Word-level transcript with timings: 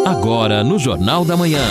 Agora 0.05 0.65
no 0.65 0.81
Jornal 0.81 1.25
da 1.25 1.37
Manhã. 1.37 1.63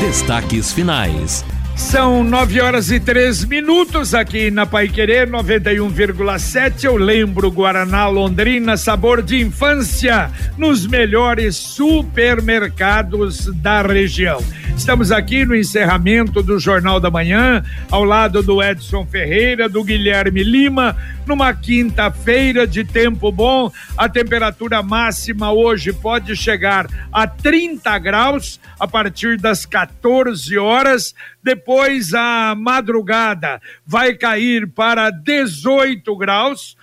Destaques 0.00 0.72
finais. 0.72 1.44
São 1.76 2.22
nove 2.24 2.60
horas 2.60 2.90
e 2.90 2.98
três 2.98 3.44
minutos 3.44 4.14
aqui 4.14 4.50
na 4.50 4.66
Pai 4.66 4.88
Querer 4.88 5.28
91,7. 5.30 6.84
Eu 6.84 6.96
lembro 6.96 7.50
Guaraná 7.50 8.08
Londrina, 8.08 8.76
sabor 8.76 9.22
de 9.22 9.40
infância, 9.40 10.30
nos 10.58 10.86
melhores 10.86 11.56
supermercados 11.56 13.46
da 13.56 13.80
região. 13.80 14.40
Estamos 14.76 15.12
aqui 15.12 15.44
no 15.44 15.54
encerramento 15.54 16.42
do 16.42 16.58
Jornal 16.58 16.98
da 16.98 17.10
Manhã, 17.10 17.62
ao 17.90 18.02
lado 18.04 18.42
do 18.42 18.62
Edson 18.62 19.04
Ferreira, 19.04 19.68
do 19.68 19.84
Guilherme 19.84 20.42
Lima, 20.42 20.96
numa 21.30 21.54
quinta-feira 21.54 22.66
de 22.66 22.84
tempo 22.84 23.30
bom. 23.30 23.70
A 23.96 24.08
temperatura 24.08 24.82
máxima 24.82 25.52
hoje 25.52 25.92
pode 25.92 26.34
chegar 26.34 26.88
a 27.12 27.24
30 27.24 27.98
graus 28.00 28.60
a 28.80 28.88
partir 28.88 29.38
das 29.38 29.64
14 29.64 30.58
horas. 30.58 31.14
Depois 31.40 32.12
a 32.14 32.56
madrugada 32.56 33.62
vai 33.86 34.14
cair 34.14 34.66
para 34.66 35.10
18 35.10 36.16
graus 36.16 36.76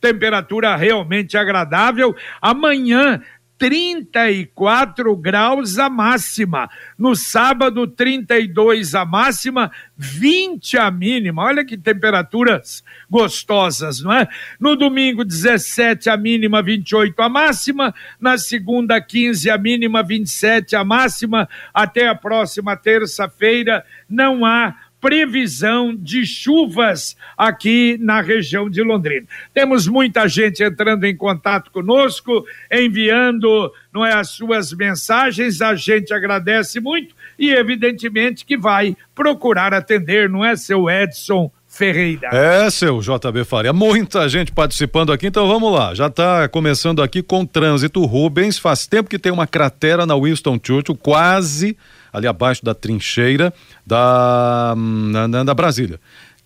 temperatura 0.00 0.76
realmente 0.76 1.36
agradável. 1.36 2.14
Amanhã 2.40 3.20
34 3.58 5.16
graus 5.16 5.78
a 5.78 5.90
máxima. 5.90 6.70
No 6.96 7.16
sábado, 7.16 7.86
32 7.88 8.94
a 8.94 9.04
máxima, 9.04 9.70
20 9.96 10.78
a 10.78 10.90
mínima. 10.90 11.42
Olha 11.42 11.64
que 11.64 11.76
temperaturas 11.76 12.84
gostosas, 13.10 14.00
não 14.00 14.12
é? 14.12 14.28
No 14.60 14.76
domingo, 14.76 15.24
17 15.24 16.08
a 16.08 16.16
mínima, 16.16 16.62
28 16.62 17.20
a 17.20 17.28
máxima. 17.28 17.94
Na 18.20 18.38
segunda, 18.38 19.00
15 19.00 19.50
a 19.50 19.58
mínima, 19.58 20.02
27 20.02 20.76
a 20.76 20.84
máxima. 20.84 21.48
Até 21.74 22.06
a 22.06 22.14
próxima 22.14 22.76
terça-feira, 22.76 23.84
não 24.08 24.46
há 24.46 24.74
previsão 25.00 25.94
de 25.94 26.26
chuvas 26.26 27.16
aqui 27.36 27.96
na 28.00 28.20
região 28.20 28.68
de 28.68 28.82
Londrina. 28.82 29.26
Temos 29.54 29.86
muita 29.86 30.28
gente 30.28 30.62
entrando 30.62 31.04
em 31.04 31.16
contato 31.16 31.70
conosco, 31.70 32.44
enviando 32.70 33.72
não 33.92 34.04
é, 34.04 34.12
as 34.12 34.30
suas 34.30 34.72
mensagens, 34.72 35.60
a 35.60 35.74
gente 35.74 36.12
agradece 36.12 36.80
muito 36.80 37.14
e 37.38 37.50
evidentemente 37.50 38.44
que 38.44 38.56
vai 38.56 38.96
procurar 39.14 39.72
atender, 39.72 40.28
não 40.28 40.44
é, 40.44 40.56
seu 40.56 40.90
Edson 40.90 41.50
Ferreira. 41.68 42.30
É, 42.32 42.68
seu 42.70 43.00
JB 43.00 43.44
Faria. 43.44 43.72
Muita 43.72 44.28
gente 44.28 44.50
participando 44.50 45.12
aqui, 45.12 45.26
então 45.26 45.46
vamos 45.46 45.72
lá. 45.72 45.94
Já 45.94 46.06
está 46.06 46.48
começando 46.48 47.02
aqui 47.02 47.22
com 47.22 47.44
trânsito. 47.44 48.04
Rubens, 48.04 48.58
faz 48.58 48.86
tempo 48.86 49.08
que 49.08 49.18
tem 49.18 49.30
uma 49.30 49.46
cratera 49.46 50.06
na 50.06 50.16
Winston 50.16 50.58
Churchill, 50.60 50.96
quase 50.96 51.76
ali 52.18 52.26
abaixo 52.26 52.64
da 52.64 52.74
trincheira 52.74 53.52
da, 53.86 54.74
na, 54.76 55.44
da 55.44 55.54
Brasília. 55.54 55.98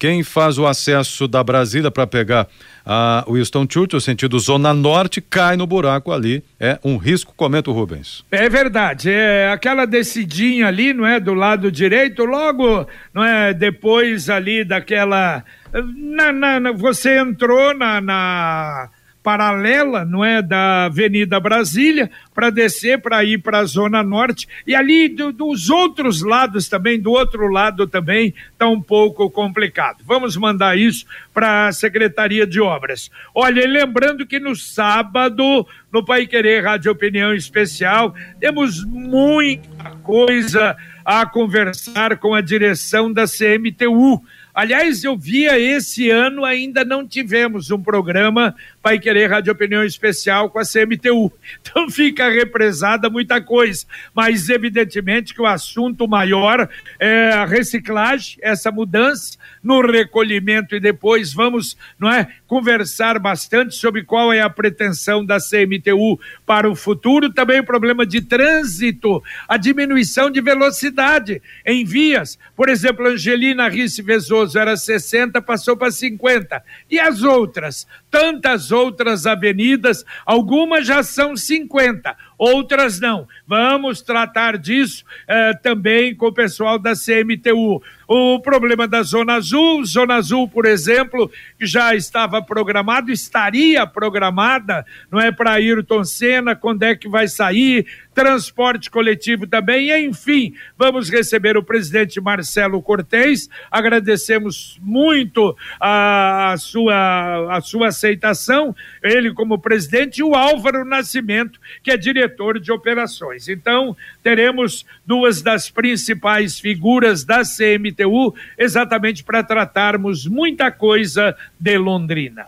Quem 0.02 0.24
faz 0.24 0.58
o 0.58 0.66
acesso 0.66 1.28
da 1.28 1.44
Brasília 1.44 1.88
para 1.88 2.08
pegar 2.08 2.48
a 2.84 3.24
Winston 3.30 3.64
Churchill, 3.70 4.00
sentido 4.00 4.36
Zona 4.40 4.74
Norte, 4.74 5.20
cai 5.20 5.56
no 5.56 5.64
buraco 5.64 6.10
ali. 6.10 6.42
É 6.58 6.76
um 6.82 6.96
risco, 6.96 7.32
comenta 7.36 7.70
o 7.70 7.72
Rubens. 7.72 8.24
É 8.28 8.48
verdade. 8.48 9.12
É 9.12 9.52
aquela 9.52 9.86
descidinha 9.86 10.66
ali, 10.66 10.92
não 10.92 11.06
é? 11.06 11.20
Do 11.20 11.34
lado 11.34 11.70
direito, 11.70 12.24
logo, 12.24 12.84
não 13.14 13.22
é? 13.22 13.54
Depois 13.54 14.28
ali 14.28 14.64
daquela. 14.64 15.44
Na, 15.72 16.32
na, 16.32 16.58
na 16.58 16.72
você 16.72 17.20
entrou 17.20 17.72
na, 17.72 18.00
na 18.00 18.90
paralela, 19.22 20.04
não 20.04 20.24
é, 20.24 20.42
da 20.42 20.86
Avenida 20.86 21.38
Brasília, 21.38 22.10
para 22.34 22.50
descer 22.50 23.00
para 23.00 23.24
ir 23.24 23.38
para 23.38 23.58
a 23.58 23.64
Zona 23.64 24.02
Norte 24.02 24.48
e 24.66 24.74
ali 24.74 25.08
do, 25.08 25.32
dos 25.32 25.70
outros 25.70 26.22
lados 26.22 26.68
também, 26.68 27.00
do 27.00 27.12
outro 27.12 27.48
lado 27.48 27.86
também 27.86 28.34
está 28.52 28.68
um 28.68 28.80
pouco 28.80 29.30
complicado. 29.30 29.98
Vamos 30.04 30.36
mandar 30.36 30.76
isso 30.76 31.06
para 31.32 31.68
a 31.68 31.72
Secretaria 31.72 32.46
de 32.46 32.60
Obras. 32.60 33.10
Olha, 33.34 33.66
lembrando 33.66 34.26
que 34.26 34.40
no 34.40 34.56
sábado 34.56 35.66
no 35.92 36.04
Pai 36.04 36.26
Querer 36.26 36.64
Rádio 36.64 36.90
Opinião 36.90 37.32
Especial 37.32 38.14
temos 38.40 38.84
muita 38.84 39.90
coisa 40.02 40.76
a 41.04 41.26
conversar 41.26 42.16
com 42.18 42.34
a 42.34 42.40
direção 42.40 43.12
da 43.12 43.24
CMTU 43.26 44.22
Aliás, 44.54 45.02
eu 45.02 45.16
via 45.16 45.58
esse 45.58 46.10
ano 46.10 46.44
ainda 46.44 46.84
não 46.84 47.06
tivemos 47.08 47.70
um 47.70 47.82
programa 47.82 48.54
Pai 48.82 48.98
Querer 48.98 49.30
Rádio 49.30 49.50
Opinião 49.50 49.82
Especial 49.82 50.50
com 50.50 50.58
a 50.58 50.64
CMTU. 50.64 51.32
Então 51.62 51.88
fica 51.88 52.28
represada 52.28 53.08
muita 53.08 53.40
coisa. 53.40 53.86
Mas 54.14 54.50
evidentemente 54.50 55.32
que 55.32 55.40
o 55.40 55.46
assunto 55.46 56.06
maior 56.06 56.68
é 57.00 57.30
a 57.30 57.46
reciclagem, 57.46 58.38
essa 58.42 58.70
mudança 58.70 59.38
no 59.62 59.80
recolhimento 59.80 60.74
e 60.74 60.80
depois 60.80 61.32
vamos, 61.32 61.76
não 61.98 62.10
é, 62.10 62.28
conversar 62.46 63.18
bastante 63.18 63.74
sobre 63.74 64.02
qual 64.02 64.32
é 64.32 64.40
a 64.40 64.50
pretensão 64.50 65.24
da 65.24 65.38
CMTU 65.38 66.18
para 66.44 66.68
o 66.68 66.74
futuro, 66.74 67.32
também 67.32 67.60
o 67.60 67.64
problema 67.64 68.04
de 68.04 68.20
trânsito, 68.20 69.22
a 69.48 69.56
diminuição 69.56 70.30
de 70.30 70.40
velocidade 70.40 71.40
em 71.64 71.84
vias. 71.84 72.38
Por 72.56 72.68
exemplo, 72.68 73.06
Angelina 73.06 73.68
Risse 73.68 74.02
Vezoso 74.02 74.58
era 74.58 74.76
60, 74.76 75.40
passou 75.40 75.76
para 75.76 75.90
50. 75.90 76.62
E 76.90 76.98
as 76.98 77.22
outras? 77.22 77.86
Tantas 78.10 78.72
outras 78.72 79.26
avenidas, 79.26 80.04
algumas 80.26 80.86
já 80.86 81.02
são 81.02 81.36
50, 81.36 82.14
outras 82.42 82.98
não. 82.98 83.28
Vamos 83.46 84.02
tratar 84.02 84.58
disso 84.58 85.04
eh, 85.28 85.54
também 85.62 86.12
com 86.12 86.26
o 86.26 86.32
pessoal 86.32 86.76
da 86.76 86.92
CMTU. 86.94 87.80
O 88.08 88.40
problema 88.40 88.88
da 88.88 89.02
Zona 89.02 89.34
Azul, 89.34 89.84
Zona 89.84 90.16
Azul, 90.16 90.48
por 90.48 90.66
exemplo, 90.66 91.30
que 91.56 91.64
já 91.64 91.94
estava 91.94 92.42
programado, 92.42 93.12
estaria 93.12 93.86
programada, 93.86 94.84
não 95.08 95.20
é 95.20 95.30
para 95.30 95.52
Ayrton 95.52 96.02
Senna, 96.02 96.56
quando 96.56 96.82
é 96.82 96.96
que 96.96 97.08
vai 97.08 97.28
sair, 97.28 97.86
transporte 98.14 98.90
coletivo 98.90 99.46
também, 99.46 99.90
e 99.90 100.06
enfim, 100.06 100.54
vamos 100.76 101.08
receber 101.08 101.56
o 101.56 101.62
presidente 101.62 102.20
Marcelo 102.20 102.82
Cortez, 102.82 103.48
agradecemos 103.70 104.78
muito 104.82 105.56
a, 105.80 106.52
a, 106.52 106.56
sua, 106.56 107.56
a 107.56 107.60
sua 107.60 107.88
aceitação, 107.88 108.74
ele 109.02 109.32
como 109.32 109.58
presidente, 109.58 110.18
e 110.18 110.22
o 110.22 110.34
Álvaro 110.34 110.84
Nascimento, 110.84 111.58
que 111.82 111.90
é 111.90 111.96
diretor 111.96 112.60
de 112.60 112.70
operações. 112.70 113.48
Então, 113.48 113.96
teremos 114.22 114.84
duas 115.06 115.42
das 115.42 115.70
principais 115.70 116.60
figuras 116.60 117.24
da 117.24 117.42
CMTU, 117.42 118.34
exatamente 118.58 119.24
para 119.24 119.42
tratarmos 119.42 120.26
muita 120.26 120.70
coisa 120.70 121.36
de 121.58 121.78
Londrina. 121.78 122.46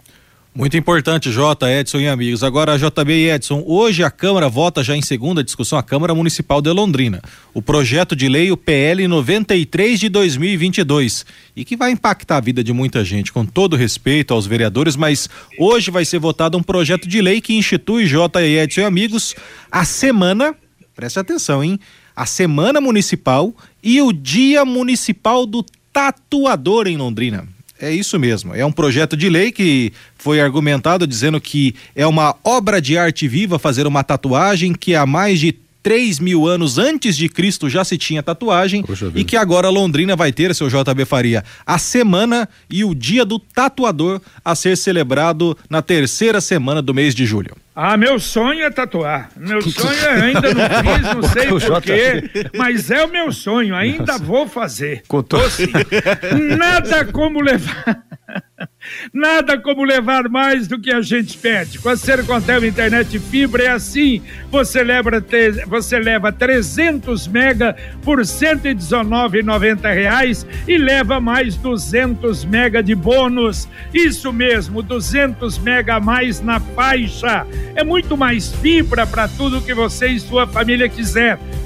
Muito 0.56 0.76
importante, 0.76 1.32
J, 1.32 1.68
Edson 1.68 1.98
e 1.98 2.06
amigos. 2.06 2.44
Agora, 2.44 2.78
JB 2.78 3.12
e 3.12 3.28
Edson, 3.28 3.64
hoje 3.66 4.04
a 4.04 4.10
Câmara 4.10 4.48
vota 4.48 4.84
já 4.84 4.96
em 4.96 5.02
segunda 5.02 5.42
discussão 5.42 5.76
a 5.76 5.82
Câmara 5.82 6.14
Municipal 6.14 6.62
de 6.62 6.70
Londrina. 6.70 7.20
O 7.52 7.60
projeto 7.60 8.14
de 8.14 8.28
lei, 8.28 8.52
o 8.52 8.56
PL 8.56 9.08
93 9.08 9.98
de 9.98 10.08
2022, 10.08 11.26
e 11.56 11.64
que 11.64 11.76
vai 11.76 11.90
impactar 11.90 12.36
a 12.36 12.40
vida 12.40 12.62
de 12.62 12.72
muita 12.72 13.04
gente, 13.04 13.32
com 13.32 13.44
todo 13.44 13.74
respeito 13.74 14.32
aos 14.32 14.46
vereadores, 14.46 14.94
mas 14.94 15.28
hoje 15.58 15.90
vai 15.90 16.04
ser 16.04 16.20
votado 16.20 16.56
um 16.56 16.62
projeto 16.62 17.08
de 17.08 17.20
lei 17.20 17.40
que 17.40 17.54
institui, 17.54 18.06
J 18.06 18.40
e 18.40 18.56
Edson 18.56 18.82
e 18.82 18.84
amigos, 18.84 19.34
a 19.72 19.84
semana, 19.84 20.54
preste 20.94 21.18
atenção, 21.18 21.64
hein? 21.64 21.80
A 22.14 22.26
Semana 22.26 22.80
Municipal 22.80 23.52
e 23.82 24.00
o 24.00 24.12
Dia 24.12 24.64
Municipal 24.64 25.46
do 25.46 25.66
Tatuador 25.92 26.86
em 26.86 26.96
Londrina. 26.96 27.53
É 27.80 27.90
isso 27.90 28.18
mesmo. 28.18 28.54
É 28.54 28.64
um 28.64 28.72
projeto 28.72 29.16
de 29.16 29.28
lei 29.28 29.50
que 29.50 29.92
foi 30.16 30.40
argumentado 30.40 31.06
dizendo 31.06 31.40
que 31.40 31.74
é 31.94 32.06
uma 32.06 32.36
obra 32.44 32.80
de 32.80 32.96
arte 32.96 33.26
viva 33.26 33.58
fazer 33.58 33.86
uma 33.86 34.04
tatuagem 34.04 34.72
que 34.72 34.94
há 34.94 35.04
mais 35.04 35.40
de 35.40 35.52
3 35.84 36.18
mil 36.18 36.46
anos 36.46 36.78
antes 36.78 37.14
de 37.14 37.28
Cristo 37.28 37.68
já 37.68 37.84
se 37.84 37.98
tinha 37.98 38.22
tatuagem 38.22 38.82
e 39.14 39.22
que 39.22 39.36
agora 39.36 39.68
Londrina 39.68 40.16
vai 40.16 40.32
ter, 40.32 40.54
seu 40.54 40.66
JB 40.68 41.04
Faria, 41.04 41.44
a 41.66 41.76
semana 41.76 42.48
e 42.70 42.82
o 42.82 42.94
dia 42.94 43.22
do 43.22 43.38
tatuador 43.38 44.18
a 44.42 44.54
ser 44.54 44.78
celebrado 44.78 45.56
na 45.68 45.82
terceira 45.82 46.40
semana 46.40 46.80
do 46.80 46.94
mês 46.94 47.14
de 47.14 47.26
julho. 47.26 47.54
Ah, 47.76 47.98
meu 47.98 48.18
sonho 48.18 48.62
é 48.62 48.70
tatuar. 48.70 49.30
Meu 49.36 49.60
sonho 49.60 49.98
é 50.06 50.22
ainda 50.22 50.54
não 50.54 50.62
fiz, 50.80 51.14
não 51.14 51.22
sei 51.28 51.68
porquê, 51.68 52.50
mas 52.56 52.90
é 52.90 53.04
o 53.04 53.10
meu 53.10 53.30
sonho, 53.30 53.74
ainda 53.74 54.12
Nossa. 54.12 54.24
vou 54.24 54.48
fazer. 54.48 55.02
Contou. 55.06 55.40
Nada 56.56 57.04
como 57.06 57.42
levar 57.42 58.04
Nada 59.12 59.58
como 59.58 59.84
levar 59.84 60.28
mais 60.28 60.68
do 60.68 60.78
que 60.78 60.92
a 60.92 61.00
gente 61.00 61.38
pede. 61.38 61.78
Com 61.78 61.88
a 61.88 61.96
Sercontel 61.96 62.62
Internet 62.64 63.18
Fibra 63.18 63.64
é 63.64 63.68
assim. 63.68 64.22
Você 64.50 64.82
leva, 64.82 65.10
você 65.66 65.98
leva 65.98 66.30
300 66.32 67.28
mega 67.28 67.76
por 68.02 68.18
R$ 68.18 68.24
119,90 68.24 70.46
e 70.66 70.78
leva 70.78 71.20
mais 71.20 71.56
200 71.56 72.44
mega 72.44 72.82
de 72.82 72.94
bônus. 72.94 73.68
Isso 73.92 74.32
mesmo, 74.32 74.82
200 74.82 75.58
mega 75.58 75.96
a 75.96 76.00
mais 76.00 76.40
na 76.40 76.58
faixa. 76.60 77.46
É 77.74 77.84
muito 77.84 78.16
mais 78.16 78.52
fibra 78.52 79.06
para 79.06 79.28
tudo 79.28 79.60
que 79.60 79.74
você 79.74 80.06
e 80.08 80.18
sua 80.20 80.46
família 80.46 80.88
quiser 80.88 81.38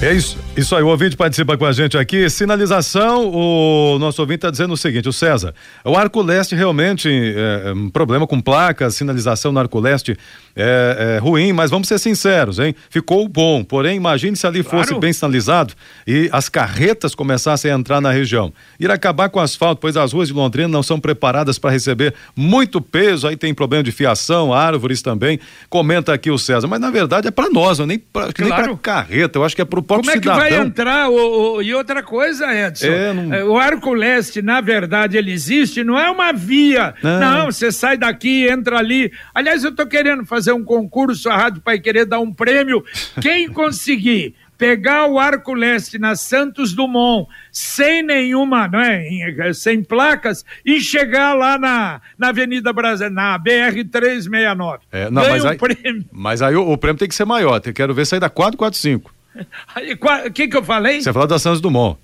É 0.00 0.14
isso, 0.14 0.38
isso 0.56 0.76
aí, 0.76 0.82
o 0.82 0.86
ouvinte 0.86 1.16
participa 1.16 1.58
com 1.58 1.64
a 1.64 1.72
gente 1.72 1.98
aqui. 1.98 2.30
Sinalização, 2.30 3.28
o 3.28 3.98
nosso 3.98 4.22
ouvinte 4.22 4.36
está 4.36 4.50
dizendo 4.50 4.72
o 4.72 4.76
seguinte, 4.76 5.08
o 5.08 5.12
César, 5.12 5.52
o 5.84 5.96
Arco 5.96 6.22
Leste 6.22 6.54
realmente 6.54 7.08
é, 7.08 7.70
é 7.70 7.72
um 7.72 7.90
problema 7.90 8.24
com 8.24 8.40
placas, 8.40 8.94
sinalização 8.94 9.50
no 9.50 9.58
Arco 9.58 9.80
Leste 9.80 10.16
é, 10.54 11.16
é, 11.16 11.18
ruim, 11.18 11.52
mas 11.52 11.70
vamos 11.70 11.88
ser 11.88 11.98
sinceros, 11.98 12.60
hein? 12.60 12.76
Ficou 12.90 13.28
bom, 13.28 13.64
porém 13.64 13.96
imagine 13.96 14.36
se 14.36 14.46
ali 14.46 14.62
claro. 14.62 14.86
fosse 14.86 15.00
bem 15.00 15.12
sinalizado 15.12 15.74
e 16.06 16.28
as 16.32 16.48
carretas 16.48 17.12
começassem 17.12 17.70
a 17.70 17.74
entrar 17.74 18.00
na 18.00 18.12
região. 18.12 18.52
Ir 18.78 18.90
acabar 18.92 19.28
com 19.28 19.40
o 19.40 19.42
asfalto, 19.42 19.80
pois 19.80 19.96
as 19.96 20.12
ruas 20.12 20.28
de 20.28 20.34
Londrina 20.34 20.68
não 20.68 20.82
são 20.82 21.00
preparadas 21.00 21.58
para 21.58 21.70
receber 21.70 22.14
muito 22.36 22.80
peso, 22.80 23.26
aí 23.26 23.36
tem 23.36 23.52
problema 23.52 23.82
de 23.82 23.90
fiação, 23.90 24.52
árvores 24.52 25.02
também. 25.02 25.40
Comenta 25.68 26.12
aqui 26.12 26.30
o 26.30 26.38
César, 26.38 26.68
mas 26.68 26.80
na 26.80 26.90
verdade 26.90 27.26
é 27.26 27.30
para 27.32 27.50
nós, 27.50 27.80
nem 27.80 27.98
para 27.98 28.32
claro. 28.32 28.76
carreta, 28.76 29.38
eu 29.38 29.44
acho 29.44 29.56
que 29.56 29.62
é 29.62 29.64
para 29.64 29.78
o 29.78 29.87
próprio 29.88 30.12
cidadão. 30.12 30.34
Como 30.34 30.46
é 30.46 30.48
que 30.48 30.54
vai 30.54 30.66
entrar? 30.66 31.08
O, 31.08 31.56
o, 31.56 31.62
e 31.62 31.74
outra 31.74 32.02
coisa, 32.02 32.46
Edson, 32.54 32.86
é, 32.86 33.12
não... 33.12 33.34
É, 33.34 33.44
o 33.44 33.56
Arco 33.58 33.92
Leste, 33.92 34.42
na 34.42 34.60
verdade, 34.60 35.16
ele 35.16 35.32
existe, 35.32 35.82
não 35.82 35.98
é 35.98 36.10
uma 36.10 36.32
via. 36.32 36.94
Não, 37.02 37.20
não 37.20 37.46
você 37.46 37.72
sai 37.72 37.96
daqui, 37.96 38.46
entra 38.48 38.78
ali. 38.78 39.10
Aliás, 39.34 39.64
eu 39.64 39.70
estou 39.70 39.86
querendo 39.86 40.24
fazer 40.24 40.52
um 40.52 40.62
concurso, 40.62 41.28
a 41.28 41.36
Rádio 41.36 41.62
Pai 41.62 41.80
Querer 41.80 42.04
dar 42.04 42.20
um 42.20 42.32
prêmio. 42.32 42.84
Quem 43.20 43.48
conseguir 43.48 44.34
pegar 44.58 45.06
o 45.06 45.18
Arco 45.18 45.54
Leste 45.54 45.98
na 45.98 46.16
Santos 46.16 46.74
Dumont 46.74 47.30
sem 47.52 48.02
nenhuma, 48.02 48.66
não 48.66 48.80
é, 48.80 49.52
sem 49.54 49.82
placas 49.82 50.44
e 50.66 50.80
chegar 50.80 51.32
lá 51.34 51.56
na, 51.56 52.00
na 52.18 52.28
Avenida 52.30 52.72
Brasil, 52.72 53.08
na 53.08 53.38
BR 53.38 53.84
369. 53.90 54.80
É, 54.90 55.08
não, 55.08 55.22
mas, 55.22 55.44
um 55.44 55.48
aí, 55.48 55.56
prêmio. 55.56 56.04
mas 56.10 56.42
aí 56.42 56.56
o, 56.56 56.68
o, 56.68 56.76
prêmio 56.76 56.98
tem 56.98 57.08
que 57.08 57.14
ser 57.14 57.24
maior, 57.24 57.62
eu 57.64 57.72
quero 57.72 57.94
ver 57.94 58.04
sair 58.04 58.20
da 58.20 58.28
445. 58.28 59.14
O 60.26 60.30
que, 60.30 60.48
que 60.48 60.56
eu 60.56 60.64
falei? 60.64 61.00
Você 61.00 61.12
falou 61.12 61.28
da 61.28 61.38
Santos 61.38 61.60
Dumont. 61.60 61.98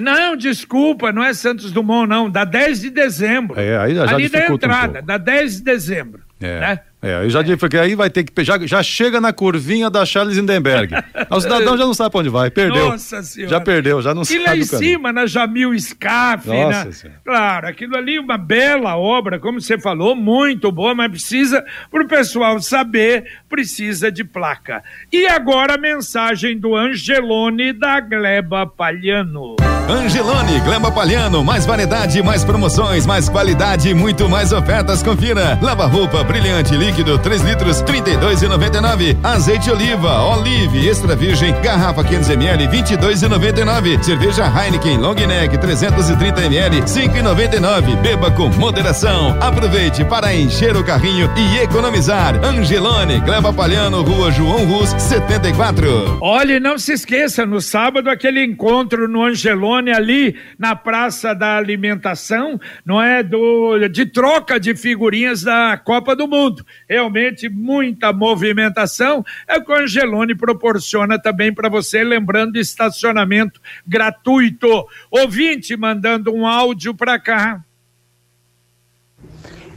Não, 0.00 0.36
desculpa, 0.36 1.12
não 1.12 1.22
é 1.22 1.34
Santos 1.34 1.70
Dumont, 1.70 2.08
não. 2.08 2.30
Da 2.30 2.44
10 2.44 2.80
de 2.80 2.90
dezembro. 2.90 3.60
É, 3.60 3.76
aí 3.76 3.94
já 3.94 4.08
Ali 4.08 4.28
da 4.28 4.46
entrada, 4.46 5.00
um 5.00 5.04
da 5.04 5.18
10 5.18 5.56
de 5.56 5.62
dezembro. 5.62 6.22
É. 6.40 6.60
Né? 6.60 6.80
É, 7.02 7.24
eu 7.24 7.30
já 7.30 7.42
disse, 7.42 7.56
porque 7.56 7.76
aí 7.76 7.96
vai 7.96 8.08
ter 8.08 8.22
que. 8.22 8.44
Já, 8.44 8.56
já 8.64 8.80
chega 8.80 9.20
na 9.20 9.32
curvinha 9.32 9.90
da 9.90 10.06
Charles 10.06 10.36
Lindenberg. 10.36 10.94
o 11.28 11.40
cidadão 11.40 11.76
já 11.76 11.84
não 11.84 11.92
sabe 11.92 12.10
pra 12.12 12.20
onde 12.20 12.28
vai, 12.28 12.48
perdeu. 12.48 12.90
Nossa 12.90 13.20
Senhora. 13.24 13.50
Já 13.50 13.60
perdeu, 13.60 14.00
já 14.00 14.14
não 14.14 14.22
e 14.22 14.26
sabe. 14.26 14.40
E 14.40 14.44
lá 14.44 14.56
em 14.56 14.62
cima, 14.62 15.12
na 15.12 15.26
Jamil 15.26 15.76
Scaff, 15.80 16.48
né? 16.48 16.88
Claro, 17.24 17.66
aquilo 17.66 17.96
ali 17.96 18.16
é 18.16 18.20
uma 18.20 18.38
bela 18.38 18.96
obra, 18.96 19.40
como 19.40 19.60
você 19.60 19.76
falou, 19.76 20.14
muito 20.14 20.70
boa, 20.70 20.94
mas 20.94 21.10
precisa, 21.10 21.64
pro 21.90 22.06
pessoal 22.06 22.60
saber, 22.60 23.24
precisa 23.48 24.12
de 24.12 24.22
placa. 24.22 24.84
E 25.12 25.26
agora 25.26 25.74
a 25.74 25.78
mensagem 25.78 26.56
do 26.56 26.76
Angelone 26.76 27.72
da 27.72 27.98
Gleba 28.00 28.64
Palhano. 28.64 29.56
Angelone, 29.88 30.60
Gleba 30.60 30.92
Palhano, 30.92 31.44
mais 31.44 31.66
variedade, 31.66 32.22
mais 32.22 32.44
promoções, 32.44 33.04
mais 33.04 33.28
qualidade, 33.28 33.92
muito 33.92 34.28
mais 34.28 34.52
ofertas. 34.52 35.02
Confira. 35.02 35.58
Lava 35.60 35.86
roupa 35.86 36.22
brilhante, 36.22 36.76
líquido, 36.92 37.18
3 37.18 37.42
litros, 37.42 37.82
32,99. 37.82 39.16
Azeite 39.22 39.70
oliva, 39.70 40.22
olive, 40.24 40.86
extra 40.86 41.16
virgem, 41.16 41.54
garrafa 41.62 42.04
500 42.04 42.30
ml, 42.30 42.68
22,99. 42.68 44.02
Cerveja 44.02 44.44
Heineken 44.44 44.98
Long 44.98 45.14
Neck, 45.14 45.56
330 45.56 46.44
ml, 46.44 46.82
5,99. 46.82 47.96
Beba 48.02 48.30
com 48.30 48.48
moderação. 48.50 49.36
Aproveite 49.40 50.04
para 50.04 50.34
encher 50.34 50.76
o 50.76 50.84
carrinho 50.84 51.30
e 51.36 51.62
economizar. 51.62 52.34
Angelone, 52.44 53.20
Gleba 53.20 53.52
Palhano, 53.52 54.02
Rua 54.02 54.30
João 54.30 54.66
Rus, 54.66 54.90
74. 54.90 56.18
Olhe, 56.20 56.60
não 56.60 56.76
se 56.76 56.92
esqueça, 56.92 57.46
no 57.46 57.60
sábado 57.60 58.10
aquele 58.10 58.44
encontro 58.44 59.08
no 59.08 59.24
Angelone 59.24 59.90
ali 59.90 60.36
na 60.58 60.76
Praça 60.76 61.34
da 61.34 61.56
Alimentação, 61.56 62.60
não 62.84 63.00
é? 63.00 63.22
Do, 63.22 63.88
de 63.88 64.04
troca 64.04 64.60
de 64.60 64.74
figurinhas 64.74 65.42
da 65.42 65.80
Copa 65.82 66.14
do 66.14 66.28
Mundo. 66.28 66.64
Realmente 66.92 67.48
muita 67.48 68.12
movimentação. 68.12 69.24
É 69.48 69.56
o 69.56 69.64
que 69.64 69.72
o 69.72 69.74
Angelone 69.74 70.34
proporciona 70.34 71.18
também 71.18 71.50
para 71.50 71.70
você, 71.70 72.04
lembrando 72.04 72.58
estacionamento 72.58 73.58
gratuito. 73.86 74.86
Ouvinte 75.10 75.74
mandando 75.74 76.30
um 76.34 76.46
áudio 76.46 76.94
para 76.94 77.18
cá. 77.18 77.64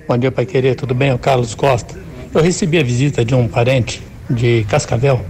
Bom 0.05 0.17
dia, 0.17 0.29
Pai 0.29 0.45
Querer, 0.45 0.75
tudo 0.75 0.93
bem? 0.93 1.13
O 1.13 1.17
Carlos 1.17 1.55
Costa. 1.55 1.97
Eu 2.33 2.41
recebi 2.41 2.79
a 2.79 2.83
visita 2.83 3.23
de 3.23 3.33
um 3.33 3.47
parente 3.47 4.03
de 4.29 4.65
Cascavel 4.65 5.25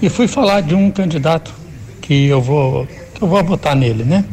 e 0.00 0.08
fui 0.08 0.28
falar 0.28 0.60
de 0.60 0.76
um 0.76 0.88
candidato 0.88 1.52
que 2.00 2.28
eu 2.28 2.40
vou 2.40 2.86
que 2.86 3.20
eu 3.20 3.26
vou 3.26 3.42
votar 3.42 3.74
nele, 3.74 4.04
né? 4.04 4.24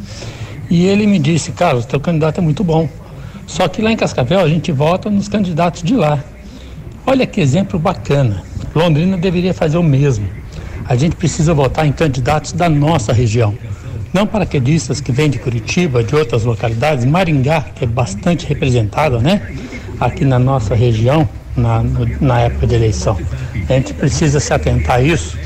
E 0.69 0.86
ele 0.86 1.07
me 1.07 1.18
disse, 1.18 1.51
Carlos, 1.51 1.83
teu 1.88 2.00
candidato 2.00 2.38
é 2.38 2.42
muito 2.42 2.63
bom. 2.63 2.88
Só 3.47 3.68
que 3.68 3.81
lá 3.81 3.92
em 3.92 3.97
Cascavel 3.97 4.42
a 4.42 4.47
gente 4.47 4.71
vota 4.71 5.09
nos 5.09 5.27
candidatos 5.27 5.81
de 5.81 5.95
lá. 5.95 6.24
Olha 7.06 7.25
que 7.25 7.42
exemplo 7.42 7.80
bacana. 7.80 8.44
Londrina 8.75 9.18
deveria 9.18 9.53
fazer 9.53 9.77
o 9.77 9.83
mesmo. 9.83 10.27
A 10.86 10.95
gente 10.95 11.15
precisa 11.15 11.53
votar 11.53 11.86
em 11.86 11.92
candidatos 11.92 12.51
da 12.51 12.69
nossa 12.69 13.12
região. 13.13 13.56
Não 14.13 14.27
paraquedistas 14.27 15.00
que 15.00 15.12
vêm 15.12 15.30
de 15.30 15.39
Curitiba, 15.39 16.03
de 16.03 16.15
outras 16.15 16.44
localidades, 16.44 17.06
Maringá, 17.06 17.62
que 17.62 17.86
é 17.86 17.88
bastante 17.88 18.45
representada, 18.45 19.19
né? 19.19 19.42
Aqui 20.00 20.25
na 20.25 20.38
nossa 20.38 20.75
região, 20.75 21.27
na, 21.56 21.81
na 22.19 22.42
época 22.42 22.68
de 22.68 22.75
eleição. 22.75 23.18
A 23.69 23.74
gente 23.74 23.94
precisa 23.94 24.39
se 24.39 24.54
atentar 24.54 24.97
a 24.97 25.01
isso 25.01 25.38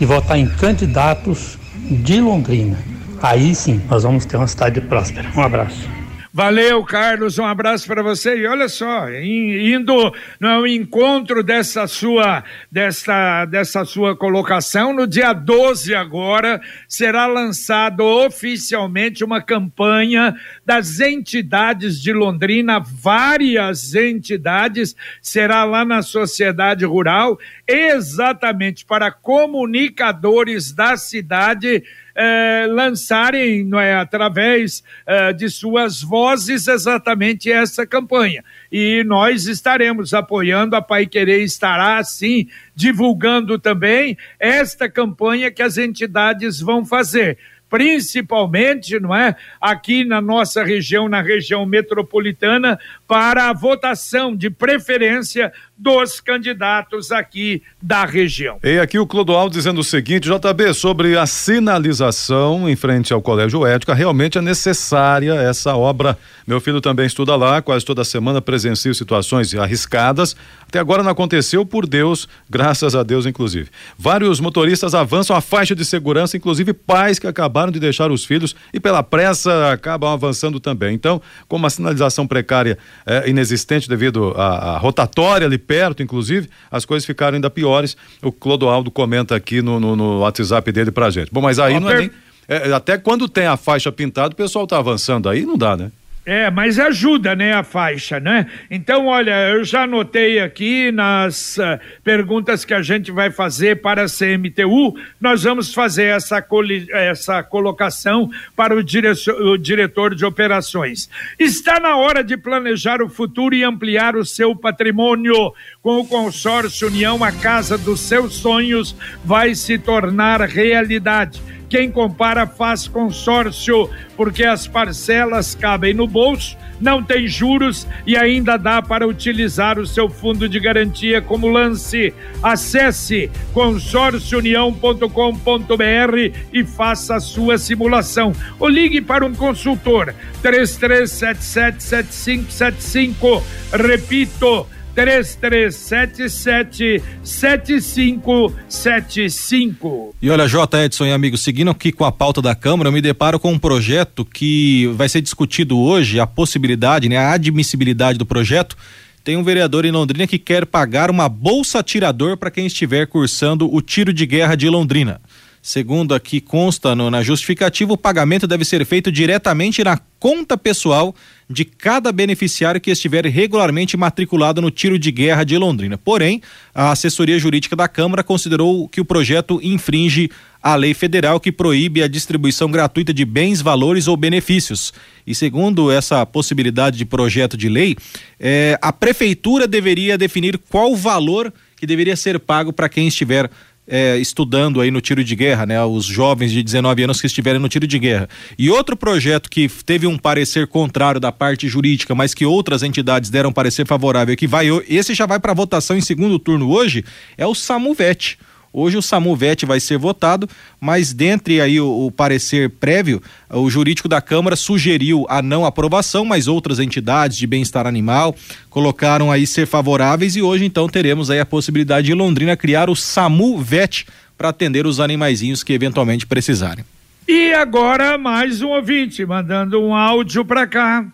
e 0.00 0.06
votar 0.06 0.38
em 0.38 0.46
candidatos 0.46 1.58
de 1.90 2.20
Londrina. 2.20 2.78
Aí 3.20 3.54
sim, 3.54 3.80
nós 3.90 4.02
vamos 4.02 4.24
ter 4.24 4.36
uma 4.36 4.46
cidade 4.46 4.80
próspera. 4.80 5.28
Um 5.36 5.40
abraço. 5.40 6.01
Valeu, 6.34 6.82
Carlos, 6.82 7.38
um 7.38 7.44
abraço 7.44 7.86
para 7.86 8.02
você. 8.02 8.38
E 8.38 8.46
olha 8.46 8.66
só, 8.66 9.06
indo 9.12 10.14
no 10.40 10.66
encontro 10.66 11.42
dessa 11.42 11.86
sua, 11.86 12.42
dessa, 12.70 13.44
dessa 13.44 13.84
sua 13.84 14.16
colocação, 14.16 14.94
no 14.94 15.06
dia 15.06 15.34
12 15.34 15.94
agora, 15.94 16.58
será 16.88 17.26
lançado 17.26 18.00
oficialmente 18.00 19.22
uma 19.22 19.42
campanha 19.42 20.34
das 20.64 21.00
entidades 21.00 22.00
de 22.00 22.14
Londrina, 22.14 22.80
várias 22.80 23.94
entidades, 23.94 24.96
será 25.20 25.64
lá 25.64 25.84
na 25.84 26.00
sociedade 26.00 26.86
rural, 26.86 27.38
exatamente 27.68 28.86
para 28.86 29.12
comunicadores 29.12 30.72
da 30.72 30.96
cidade 30.96 31.84
é, 32.14 32.66
lançarem 32.68 33.64
não 33.64 33.80
é, 33.80 33.94
através 33.94 34.82
é, 35.06 35.32
de 35.32 35.48
suas 35.48 36.02
vozes 36.02 36.68
exatamente 36.68 37.50
essa 37.50 37.86
campanha. 37.86 38.44
E 38.70 39.02
nós 39.04 39.46
estaremos 39.46 40.14
apoiando, 40.14 40.76
a 40.76 40.82
Pai 40.82 41.06
Querer 41.06 41.42
estará, 41.42 41.98
assim, 41.98 42.46
divulgando 42.74 43.58
também 43.58 44.16
esta 44.38 44.88
campanha 44.88 45.50
que 45.50 45.62
as 45.62 45.78
entidades 45.78 46.60
vão 46.60 46.84
fazer 46.84 47.38
principalmente, 47.72 49.00
não 49.00 49.16
é, 49.16 49.34
aqui 49.58 50.04
na 50.04 50.20
nossa 50.20 50.62
região, 50.62 51.08
na 51.08 51.22
região 51.22 51.64
metropolitana, 51.64 52.78
para 53.08 53.48
a 53.48 53.54
votação 53.54 54.36
de 54.36 54.50
preferência 54.50 55.50
dos 55.82 56.20
candidatos 56.20 57.10
aqui 57.10 57.60
da 57.82 58.04
região. 58.04 58.58
E 58.62 58.78
aqui 58.78 59.00
o 59.00 59.06
Clodoaldo 59.06 59.56
dizendo 59.56 59.80
o 59.80 59.84
seguinte, 59.84 60.28
JB, 60.28 60.72
sobre 60.74 61.18
a 61.18 61.26
sinalização 61.26 62.68
em 62.68 62.76
frente 62.76 63.12
ao 63.12 63.20
Colégio 63.20 63.66
Ética, 63.66 63.92
realmente 63.92 64.38
é 64.38 64.40
necessária 64.40 65.34
essa 65.34 65.74
obra. 65.74 66.16
Meu 66.46 66.60
filho 66.60 66.80
também 66.80 67.04
estuda 67.06 67.34
lá, 67.34 67.60
quase 67.60 67.84
toda 67.84 68.04
semana 68.04 68.40
presencio 68.40 68.94
situações 68.94 69.52
arriscadas. 69.56 70.36
Até 70.68 70.78
agora 70.78 71.02
não 71.02 71.10
aconteceu, 71.10 71.66
por 71.66 71.84
Deus, 71.84 72.28
graças 72.48 72.94
a 72.94 73.02
Deus, 73.02 73.26
inclusive. 73.26 73.68
Vários 73.98 74.38
motoristas 74.38 74.94
avançam 74.94 75.34
a 75.34 75.40
faixa 75.40 75.74
de 75.74 75.84
segurança, 75.84 76.36
inclusive 76.36 76.72
pais 76.72 77.18
que 77.18 77.26
acabaram 77.26 77.72
de 77.72 77.80
deixar 77.80 78.12
os 78.12 78.24
filhos 78.24 78.54
e 78.72 78.78
pela 78.78 79.02
pressa 79.02 79.72
acabam 79.72 80.12
avançando 80.12 80.60
também. 80.60 80.94
Então, 80.94 81.20
como 81.48 81.66
a 81.66 81.70
sinalização 81.70 82.24
precária 82.24 82.78
é 83.04 83.28
inexistente 83.28 83.88
devido 83.88 84.32
à, 84.36 84.74
à 84.74 84.78
rotatória 84.78 85.46
ali 85.46 85.58
perto, 85.72 86.02
inclusive, 86.02 86.50
as 86.70 86.84
coisas 86.84 87.06
ficaram 87.06 87.36
ainda 87.36 87.48
piores. 87.48 87.96
O 88.20 88.30
Clodoaldo 88.30 88.90
comenta 88.90 89.34
aqui 89.34 89.62
no, 89.62 89.80
no, 89.80 89.96
no 89.96 90.18
WhatsApp 90.18 90.70
dele 90.70 90.90
pra 90.90 91.08
gente. 91.08 91.30
Bom, 91.32 91.40
mas 91.40 91.58
aí 91.58 91.80
não 91.80 91.88
é 91.88 91.98
nem. 92.00 92.10
É, 92.46 92.70
até 92.72 92.98
quando 92.98 93.26
tem 93.26 93.46
a 93.46 93.56
faixa 93.56 93.90
pintada, 93.90 94.34
o 94.34 94.36
pessoal 94.36 94.66
tá 94.66 94.76
avançando 94.76 95.30
aí, 95.30 95.46
não 95.46 95.56
dá, 95.56 95.74
né? 95.74 95.90
É, 96.24 96.50
mas 96.52 96.78
ajuda, 96.78 97.34
né, 97.34 97.52
a 97.52 97.64
faixa, 97.64 98.20
né? 98.20 98.46
Então, 98.70 99.06
olha, 99.06 99.50
eu 99.50 99.64
já 99.64 99.82
anotei 99.82 100.38
aqui 100.38 100.92
nas 100.92 101.56
uh, 101.56 101.80
perguntas 102.04 102.64
que 102.64 102.72
a 102.72 102.80
gente 102.80 103.10
vai 103.10 103.28
fazer 103.28 103.82
para 103.82 104.04
a 104.04 104.06
CMTU, 104.06 104.94
nós 105.20 105.42
vamos 105.42 105.74
fazer 105.74 106.04
essa, 106.04 106.44
essa 106.92 107.42
colocação 107.42 108.30
para 108.54 108.72
o, 108.72 108.78
o 108.78 109.58
diretor 109.58 110.14
de 110.14 110.24
operações. 110.24 111.10
Está 111.36 111.80
na 111.80 111.96
hora 111.96 112.22
de 112.22 112.36
planejar 112.36 113.02
o 113.02 113.08
futuro 113.08 113.52
e 113.52 113.64
ampliar 113.64 114.14
o 114.14 114.24
seu 114.24 114.54
patrimônio. 114.54 115.52
Com 115.82 115.98
o 115.98 116.06
consórcio 116.06 116.86
União, 116.86 117.24
a 117.24 117.32
casa 117.32 117.76
dos 117.76 117.98
seus 117.98 118.34
sonhos 118.34 118.94
vai 119.24 119.56
se 119.56 119.76
tornar 119.76 120.40
realidade 120.42 121.42
quem 121.72 121.90
compara 121.90 122.46
faz 122.46 122.86
consórcio, 122.86 123.88
porque 124.14 124.44
as 124.44 124.66
parcelas 124.66 125.54
cabem 125.54 125.94
no 125.94 126.06
bolso, 126.06 126.54
não 126.78 127.02
tem 127.02 127.26
juros 127.26 127.88
e 128.06 128.14
ainda 128.14 128.58
dá 128.58 128.82
para 128.82 129.08
utilizar 129.08 129.78
o 129.78 129.86
seu 129.86 130.10
fundo 130.10 130.46
de 130.46 130.60
garantia 130.60 131.22
como 131.22 131.48
lance. 131.48 132.12
Acesse 132.42 133.30
consórciounião.com.br 133.54 136.36
e 136.52 136.62
faça 136.62 137.16
a 137.16 137.20
sua 137.20 137.56
simulação. 137.56 138.34
Ou 138.60 138.68
ligue 138.68 139.00
para 139.00 139.24
um 139.24 139.34
consultor 139.34 140.14
33777575. 140.42 143.42
Repito, 143.72 144.66
3377 144.94 147.02
7575. 147.22 150.14
E 150.20 150.28
olha, 150.30 150.46
J. 150.46 150.84
Edson 150.84 151.06
e 151.06 151.12
amigos, 151.12 151.40
seguindo 151.40 151.70
aqui 151.70 151.90
com 151.92 152.04
a 152.04 152.12
pauta 152.12 152.42
da 152.42 152.54
Câmara, 152.54 152.88
eu 152.88 152.92
me 152.92 153.00
deparo 153.00 153.40
com 153.40 153.52
um 153.52 153.58
projeto 153.58 154.24
que 154.24 154.86
vai 154.94 155.08
ser 155.08 155.20
discutido 155.20 155.76
hoje, 155.78 156.20
a 156.20 156.26
possibilidade, 156.26 157.08
né, 157.08 157.16
a 157.16 157.32
admissibilidade 157.32 158.18
do 158.18 158.26
projeto. 158.26 158.76
Tem 159.24 159.36
um 159.36 159.44
vereador 159.44 159.84
em 159.84 159.92
Londrina 159.92 160.26
que 160.26 160.38
quer 160.38 160.66
pagar 160.66 161.08
uma 161.08 161.28
bolsa 161.28 161.78
atirador 161.78 162.36
para 162.36 162.50
quem 162.50 162.66
estiver 162.66 163.06
cursando 163.06 163.72
o 163.72 163.80
tiro 163.80 164.12
de 164.12 164.26
guerra 164.26 164.56
de 164.56 164.68
Londrina. 164.68 165.20
Segundo 165.64 166.12
aqui 166.12 166.40
consta 166.40 166.92
no, 166.92 167.08
na 167.08 167.22
justificativa, 167.22 167.92
o 167.92 167.96
pagamento 167.96 168.48
deve 168.48 168.64
ser 168.64 168.84
feito 168.84 169.12
diretamente 169.12 169.84
na 169.84 169.96
conta 170.18 170.58
pessoal 170.58 171.14
de 171.48 171.64
cada 171.64 172.10
beneficiário 172.10 172.80
que 172.80 172.90
estiver 172.90 173.24
regularmente 173.26 173.96
matriculado 173.96 174.60
no 174.60 174.72
tiro 174.72 174.98
de 174.98 175.12
guerra 175.12 175.44
de 175.44 175.56
Londrina. 175.56 175.96
Porém, 175.96 176.42
a 176.74 176.90
assessoria 176.90 177.38
jurídica 177.38 177.76
da 177.76 177.86
Câmara 177.86 178.24
considerou 178.24 178.88
que 178.88 179.00
o 179.00 179.04
projeto 179.04 179.60
infringe 179.62 180.32
a 180.60 180.74
lei 180.74 180.94
federal 180.94 181.38
que 181.38 181.52
proíbe 181.52 182.02
a 182.02 182.08
distribuição 182.08 182.68
gratuita 182.68 183.14
de 183.14 183.24
bens, 183.24 183.60
valores 183.60 184.08
ou 184.08 184.16
benefícios. 184.16 184.92
E 185.24 185.32
segundo 185.32 185.92
essa 185.92 186.26
possibilidade 186.26 186.98
de 186.98 187.04
projeto 187.04 187.56
de 187.56 187.68
lei, 187.68 187.96
eh, 188.40 188.76
a 188.82 188.92
prefeitura 188.92 189.68
deveria 189.68 190.18
definir 190.18 190.58
qual 190.68 190.96
valor 190.96 191.52
que 191.76 191.86
deveria 191.86 192.14
ser 192.14 192.38
pago 192.38 192.72
para 192.72 192.88
quem 192.88 193.08
estiver 193.08 193.50
é, 193.86 194.16
estudando 194.16 194.80
aí 194.80 194.90
no 194.90 195.00
tiro 195.00 195.24
de 195.24 195.34
guerra, 195.34 195.66
né? 195.66 195.82
Os 195.84 196.04
jovens 196.04 196.52
de 196.52 196.62
19 196.62 197.02
anos 197.04 197.20
que 197.20 197.26
estiverem 197.26 197.60
no 197.60 197.68
tiro 197.68 197.86
de 197.86 197.98
guerra. 197.98 198.28
E 198.58 198.70
outro 198.70 198.96
projeto 198.96 199.50
que 199.50 199.68
teve 199.84 200.06
um 200.06 200.16
parecer 200.16 200.66
contrário 200.66 201.20
da 201.20 201.32
parte 201.32 201.68
jurídica, 201.68 202.14
mas 202.14 202.34
que 202.34 202.46
outras 202.46 202.82
entidades 202.82 203.30
deram 203.30 203.52
parecer 203.52 203.86
favorável, 203.86 204.36
que 204.36 204.46
vai, 204.46 204.68
esse 204.88 205.14
já 205.14 205.26
vai 205.26 205.40
para 205.40 205.52
votação 205.52 205.96
em 205.96 206.00
segundo 206.00 206.38
turno 206.38 206.70
hoje, 206.70 207.04
é 207.36 207.46
o 207.46 207.54
Samuvete. 207.54 208.38
Hoje 208.72 208.96
o 208.96 209.02
Samuvete 209.02 209.66
vai 209.66 209.78
ser 209.78 209.98
votado, 209.98 210.48
mas 210.80 211.12
dentre 211.12 211.60
aí 211.60 211.78
o, 211.78 212.06
o, 212.06 212.10
parecer 212.10 212.70
prévio, 212.70 213.22
o 213.50 213.68
jurídico 213.68 214.08
da 214.08 214.20
Câmara 214.20 214.56
sugeriu 214.56 215.26
a 215.28 215.42
não 215.42 215.66
aprovação, 215.66 216.24
mas 216.24 216.48
outras 216.48 216.78
entidades 216.78 217.36
de 217.36 217.46
bem-estar 217.46 217.86
animal 217.86 218.34
colocaram 218.70 219.30
aí 219.30 219.46
ser 219.46 219.66
favoráveis 219.66 220.36
e 220.36 220.42
hoje 220.42 220.64
então 220.64 220.88
teremos 220.88 221.30
aí 221.30 221.38
a 221.38 221.44
possibilidade 221.44 222.06
de 222.06 222.14
Londrina 222.14 222.56
criar 222.56 222.88
o 222.88 222.96
Samuvete 222.96 224.06
para 224.38 224.48
atender 224.48 224.86
os 224.86 225.00
animaizinhos 225.00 225.62
que 225.62 225.74
eventualmente 225.74 226.26
precisarem. 226.26 226.84
E 227.28 227.52
agora 227.52 228.16
mais 228.16 228.62
um 228.62 228.68
ouvinte 228.68 229.24
mandando 229.26 229.80
um 229.80 229.94
áudio 229.94 230.44
para 230.44 230.66
cá. 230.66 231.06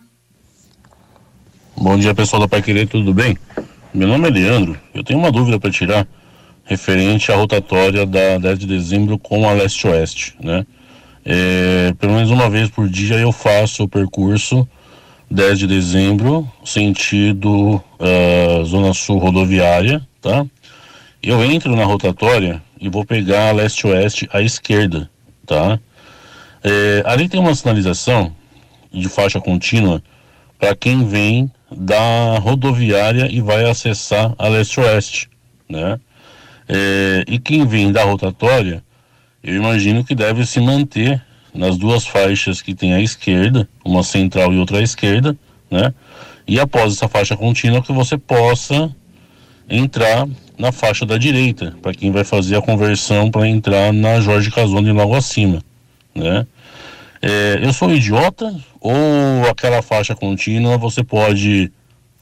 Bom 1.75 1.97
dia 1.97 2.15
pessoal 2.15 2.41
da 2.41 2.47
Pai 2.47 2.61
Querer, 2.61 2.87
tudo 2.87 3.13
bem? 3.13 3.37
Meu 3.93 4.07
nome 4.07 4.29
é 4.29 4.31
Leandro, 4.31 4.77
eu 4.93 5.03
tenho 5.03 5.19
uma 5.19 5.31
dúvida 5.31 5.59
para 5.59 5.71
tirar 5.71 6.07
referente 6.69 7.31
à 7.31 7.35
rotatória 7.35 8.05
da 8.05 8.37
10 8.37 8.59
de 8.59 8.67
dezembro 8.67 9.17
com 9.17 9.49
a 9.49 9.53
leste-oeste, 9.53 10.35
né? 10.39 10.63
É, 11.25 11.93
pelo 11.99 12.13
menos 12.13 12.29
uma 12.29 12.47
vez 12.47 12.69
por 12.69 12.87
dia 12.87 13.15
eu 13.15 13.31
faço 13.31 13.83
o 13.83 13.87
percurso 13.87 14.67
10 15.31 15.59
de 15.59 15.67
dezembro, 15.67 16.49
sentido 16.63 17.75
uh, 17.99 18.63
Zona 18.65 18.93
Sul 18.93 19.17
rodoviária, 19.17 20.07
tá? 20.21 20.45
Eu 21.21 21.43
entro 21.43 21.75
na 21.75 21.85
rotatória 21.85 22.61
e 22.79 22.87
vou 22.87 23.03
pegar 23.03 23.49
a 23.49 23.51
leste-oeste 23.51 24.29
à 24.31 24.39
esquerda, 24.39 25.09
tá? 25.47 25.79
É, 26.63 27.01
ali 27.03 27.27
tem 27.27 27.39
uma 27.39 27.55
sinalização 27.55 28.31
de 28.93 29.09
faixa 29.09 29.41
contínua 29.41 30.03
para 30.59 30.75
quem 30.75 31.07
vem 31.07 31.51
da 31.75 32.37
rodoviária 32.37 33.27
e 33.31 33.41
vai 33.41 33.67
acessar 33.67 34.35
a 34.37 34.47
leste-oeste, 34.47 35.29
né? 35.67 35.99
É, 36.69 37.25
e 37.27 37.39
quem 37.39 37.65
vem 37.65 37.91
da 37.91 38.03
rotatória, 38.03 38.83
eu 39.43 39.55
imagino 39.55 40.03
que 40.03 40.13
deve 40.13 40.45
se 40.45 40.59
manter 40.59 41.19
nas 41.53 41.77
duas 41.77 42.05
faixas 42.05 42.61
que 42.61 42.75
tem 42.75 42.93
à 42.93 43.01
esquerda, 43.01 43.67
uma 43.83 44.03
central 44.03 44.53
e 44.53 44.59
outra 44.59 44.77
à 44.77 44.81
esquerda, 44.83 45.35
né? 45.71 45.91
E 46.47 46.59
após 46.59 46.93
essa 46.93 47.07
faixa 47.07 47.35
contínua 47.35 47.81
que 47.81 47.91
você 47.91 48.17
possa 48.17 48.93
entrar 49.67 50.27
na 50.57 50.71
faixa 50.71 51.05
da 51.05 51.17
direita, 51.17 51.75
para 51.81 51.93
quem 51.93 52.11
vai 52.11 52.23
fazer 52.23 52.55
a 52.57 52.61
conversão 52.61 53.31
para 53.31 53.47
entrar 53.47 53.91
na 53.91 54.19
Jorge 54.19 54.51
Casoni 54.51 54.91
logo 54.91 55.15
acima, 55.15 55.63
né? 56.13 56.45
É, 57.21 57.59
eu 57.61 57.73
sou 57.73 57.89
um 57.89 57.93
idiota 57.95 58.55
ou 58.79 59.49
aquela 59.49 59.81
faixa 59.81 60.15
contínua 60.15 60.77
você 60.77 61.03
pode 61.03 61.71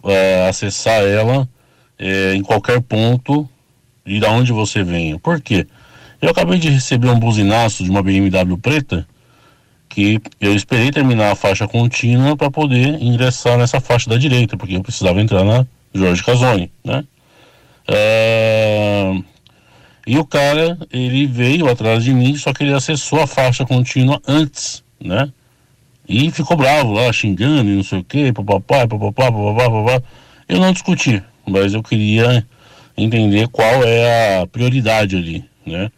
é, 0.04 0.48
acessar 0.48 1.04
ela 1.04 1.48
é, 2.00 2.34
em 2.34 2.42
qualquer 2.42 2.82
ponto 2.82 3.48
e 4.08 4.20
da 4.20 4.32
onde 4.32 4.52
você 4.52 4.84
vem. 4.84 5.20
Por 5.20 5.42
quê? 5.42 5.68
Eu 6.22 6.30
acabei 6.30 6.58
de 6.58 6.70
receber 6.70 7.10
um 7.10 7.20
buzinaço 7.20 7.84
de 7.84 7.90
uma 7.90 8.02
BMW 8.02 8.58
preta 8.58 9.06
que 9.90 10.20
eu 10.40 10.56
esperei 10.56 10.92
terminar 10.92 11.32
a 11.32 11.36
faixa 11.36 11.68
contínua 11.68 12.36
para 12.36 12.50
poder 12.50 13.02
ingressar 13.02 13.58
nessa 13.58 13.80
faixa 13.80 14.10
da 14.10 14.18
direita, 14.18 14.58
porque 14.58 14.76
eu 14.76 14.82
precisava 14.82 15.22
entrar 15.22 15.44
na 15.44 15.66
Jorge 15.94 16.24
Casoni, 16.24 16.72
né? 16.84 17.04
É... 17.88 19.14
E 20.06 20.18
o 20.18 20.26
cara, 20.26 20.78
ele 20.92 21.26
veio 21.28 21.70
atrás 21.70 22.04
de 22.04 22.14
mim, 22.14 22.36
só 22.36 22.54
que 22.54 22.64
ele 22.64 22.74
acessou 22.74 23.22
a 23.22 23.28
faixa 23.28 23.66
contínua 23.66 24.22
antes, 24.28 24.84
né? 25.00 25.32
E 26.08 26.32
ficou 26.32 26.56
bravo 26.56 26.94
lá, 26.94 27.12
xingando 27.12 27.70
e 27.70 27.76
não 27.76 27.84
sei 27.84 28.00
o 28.00 28.04
que, 28.04 28.32
papapá, 28.32 28.88
papapá, 28.88 29.32
papapá, 29.32 29.70
papapá. 29.70 30.04
Eu 30.48 30.60
não 30.60 30.72
discuti, 30.72 31.22
mas 31.46 31.74
eu 31.74 31.84
queria 31.84 32.46
entender 32.98 33.48
qual 33.50 33.84
é 33.84 34.42
a 34.42 34.48
prioridade 34.48 35.16
ali, 35.16 35.46
né? 35.66 35.92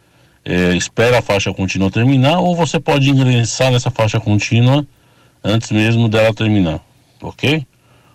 É, 0.44 0.74
espera 0.74 1.18
a 1.18 1.22
faixa 1.22 1.52
contínua 1.52 1.90
terminar 1.90 2.40
ou 2.40 2.56
você 2.56 2.80
pode 2.80 3.10
ingressar 3.10 3.70
nessa 3.70 3.90
faixa 3.90 4.18
contínua 4.18 4.86
antes 5.44 5.70
mesmo 5.70 6.08
dela 6.08 6.34
terminar, 6.34 6.80
ok? 7.22 7.66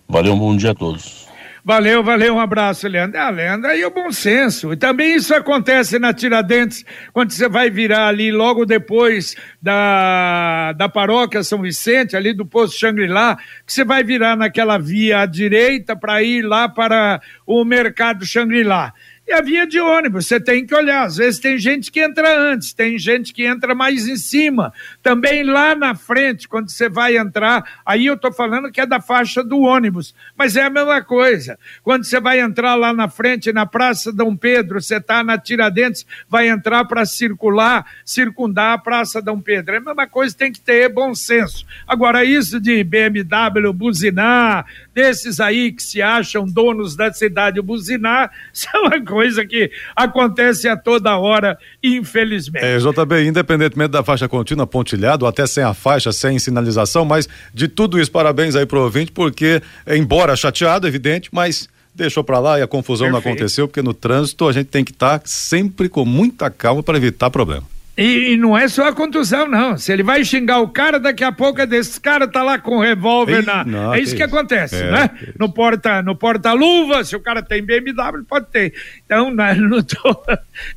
Valeu, 0.08 0.34
um 0.34 0.39
bom 0.39 0.56
dia 0.56 0.72
a 0.72 0.75
todos. 0.75 1.27
Valeu, 1.67 2.03
valeu, 2.03 2.36
um 2.36 2.39
abraço, 2.39 2.88
Leandro. 2.88 3.19
Ah, 3.19 3.31
Leandro, 3.31 3.72
aí 3.72 3.81
é 3.81 3.88
o 3.88 3.91
bom 3.91 4.12
senso. 4.12 4.72
E 4.72 4.77
também 4.77 5.15
isso 5.15 5.34
acontece 5.34 5.98
na 5.98 6.13
Tiradentes, 6.13 6.86
quando 7.12 7.31
você 7.31 7.50
vai 7.50 7.72
virar 7.72 8.07
ali 8.07 8.31
logo 8.31 8.67
depois 8.67 9.36
da, 9.60 10.74
da 10.74 10.88
paróquia 10.88 11.41
São 11.41 11.60
Vicente, 11.60 12.15
ali 12.15 12.36
do 12.36 12.45
posto 12.45 12.77
Xangri-Lá, 12.77 13.36
que 13.65 13.74
você 13.74 13.84
vai 13.84 14.03
virar 14.03 14.38
naquela 14.38 14.77
via 14.77 15.22
à 15.22 15.25
direita 15.25 15.95
para 15.95 16.22
ir 16.22 16.43
lá 16.43 16.69
para 16.69 17.19
o 17.48 17.65
mercado 17.65 18.24
Xangri-Lá 18.27 18.93
e 19.27 19.34
a 19.34 19.41
via 19.41 19.65
de 19.65 19.79
ônibus, 19.79 20.27
você 20.27 20.39
tem 20.39 20.65
que 20.65 20.75
olhar. 20.75 21.03
Às 21.03 21.17
vezes 21.17 21.39
tem 21.39 21.58
gente 21.58 21.91
que 21.91 22.00
entra 22.00 22.38
antes, 22.38 22.74
tem 22.74 22.98
gente 22.98 23.34
que 23.34 23.44
entra 23.44 23.74
mais 23.74 24.08
em 24.08 24.17
cima. 24.17 24.72
Também 25.01 25.44
lá 25.44 25.74
na 25.74 25.96
frente, 25.96 26.48
quando 26.48 26.70
você 26.70 26.88
vai 26.88 27.17
entrar, 27.17 27.82
aí 27.84 28.05
eu 28.05 28.13
estou 28.13 28.32
falando 28.32 28.72
que 28.72 28.79
é 28.79 28.86
da 28.86 29.01
faixa 29.01 29.44
do 29.44 29.62
ônibus, 29.62 30.13
mas 30.38 30.55
é 30.55 30.63
a 30.63 30.70
mesma 30.70 31.01
coisa. 31.01 31.58
Quando 31.82 32.03
você 32.03 32.20
vai 32.20 32.39
entrar 32.39 32.75
lá 32.75 32.94
na 32.94 33.10
frente, 33.10 33.51
na 33.51 33.65
Praça 33.65 34.13
Dom 34.13 34.36
Pedro, 34.36 34.79
você 34.79 34.98
está 34.98 35.24
na 35.24 35.39
Tiradentes, 35.39 36.05
vai 36.29 36.48
entrar 36.48 36.86
para 36.86 37.03
circular, 37.03 37.86
circundar 38.05 38.74
a 38.74 38.77
Praça 38.77 39.22
Dom 39.24 39.41
Pedro. 39.41 39.74
É 39.74 39.77
a 39.77 39.82
mesma 39.82 40.08
coisa, 40.08 40.38
tem 40.38 40.51
que 40.51 40.62
ter 40.62 40.88
bom 40.88 41.15
senso. 41.15 41.65
Agora, 41.88 42.24
isso 42.24 42.60
de 42.60 42.84
BMW 42.84 43.74
buzinar, 43.74 44.67
desses 44.94 45.39
aí 45.39 45.72
que 45.72 45.82
se 45.82 46.00
acham 46.01 46.46
donos 46.46 46.96
da 46.96 47.12
cidade 47.12 47.60
buzinar, 47.60 48.32
uma 48.75 49.00
coisa 49.15 49.45
que 49.45 49.72
acontece 49.95 50.67
a 50.67 50.75
toda 50.75 51.17
hora, 51.17 51.57
infelizmente. 51.81 52.65
É, 52.65 52.77
JB, 52.77 53.25
independentemente 53.25 53.91
da 53.91 54.03
faixa 54.03 54.27
contínua, 54.27 54.67
pontilhado, 54.67 55.25
até 55.25 55.48
sem 55.48 55.63
a 55.63 55.74
faixa, 55.74 56.12
sem 56.12 56.38
sinalização, 56.38 57.05
mas 57.05 57.29
de 57.53 57.69
tudo 57.69 57.98
isso, 57.98 58.12
parabéns 58.12 58.57
aí 58.57 58.65
pro 58.65 58.81
ouvinte, 58.81 59.13
porque, 59.13 59.62
embora 59.88 60.36
chateado, 60.36 60.86
evidente, 60.86 61.29
mas 61.31 61.69
deixou 61.95 62.25
para 62.25 62.39
lá 62.39 62.60
e 62.60 62.62
a 62.62 62.67
confusão 62.67 63.07
Perfeito. 63.07 63.25
não 63.25 63.31
aconteceu, 63.31 63.67
porque 63.69 63.81
no 63.81 63.93
trânsito 63.93 64.50
a 64.50 64.51
gente 64.51 64.67
tem 64.67 64.84
que 64.84 64.91
estar 64.91 65.19
tá 65.19 65.25
sempre 65.25 65.88
com 65.88 66.03
muita 66.03 66.50
calma 66.50 66.84
para 66.84 66.98
evitar 66.98 67.29
problema. 67.29 67.63
E, 67.98 68.34
e, 68.34 68.38
não 68.38 68.58
é 68.58 68.68
só 68.68 68.90
a 68.90 68.94
contusão, 68.94 69.48
não. 69.48 69.78
Se 69.78 69.92
ele 69.94 70.04
vai 70.04 70.24
xingar 70.25 70.60
o 70.60 70.68
cara, 70.68 71.00
daqui 71.00 71.24
a 71.24 71.32
pouco 71.32 71.62
é 71.62 71.66
desse 71.66 72.00
cara 72.00 72.28
tá 72.28 72.44
lá 72.44 72.60
com 72.60 72.78
o 72.78 72.82
revólver 72.82 73.46
na. 73.46 73.64
Não, 73.64 73.94
é 73.94 74.02
isso 74.02 74.12
que, 74.12 74.18
que 74.18 74.24
acontece, 74.24 74.75
é, 74.75 74.92
né? 74.92 75.10
No 75.40 75.52
porta, 75.52 76.02
no 76.02 76.14
porta-luva, 76.14 77.06
se 77.06 77.16
o 77.16 77.22
cara 77.22 77.42
tem 77.42 77.64
BMW, 77.64 78.24
pode 78.28 78.48
ter. 78.48 78.74
Então, 79.06 79.32
não, 79.32 79.44
é, 79.46 79.56
não, 79.56 79.82
tô, 79.82 80.24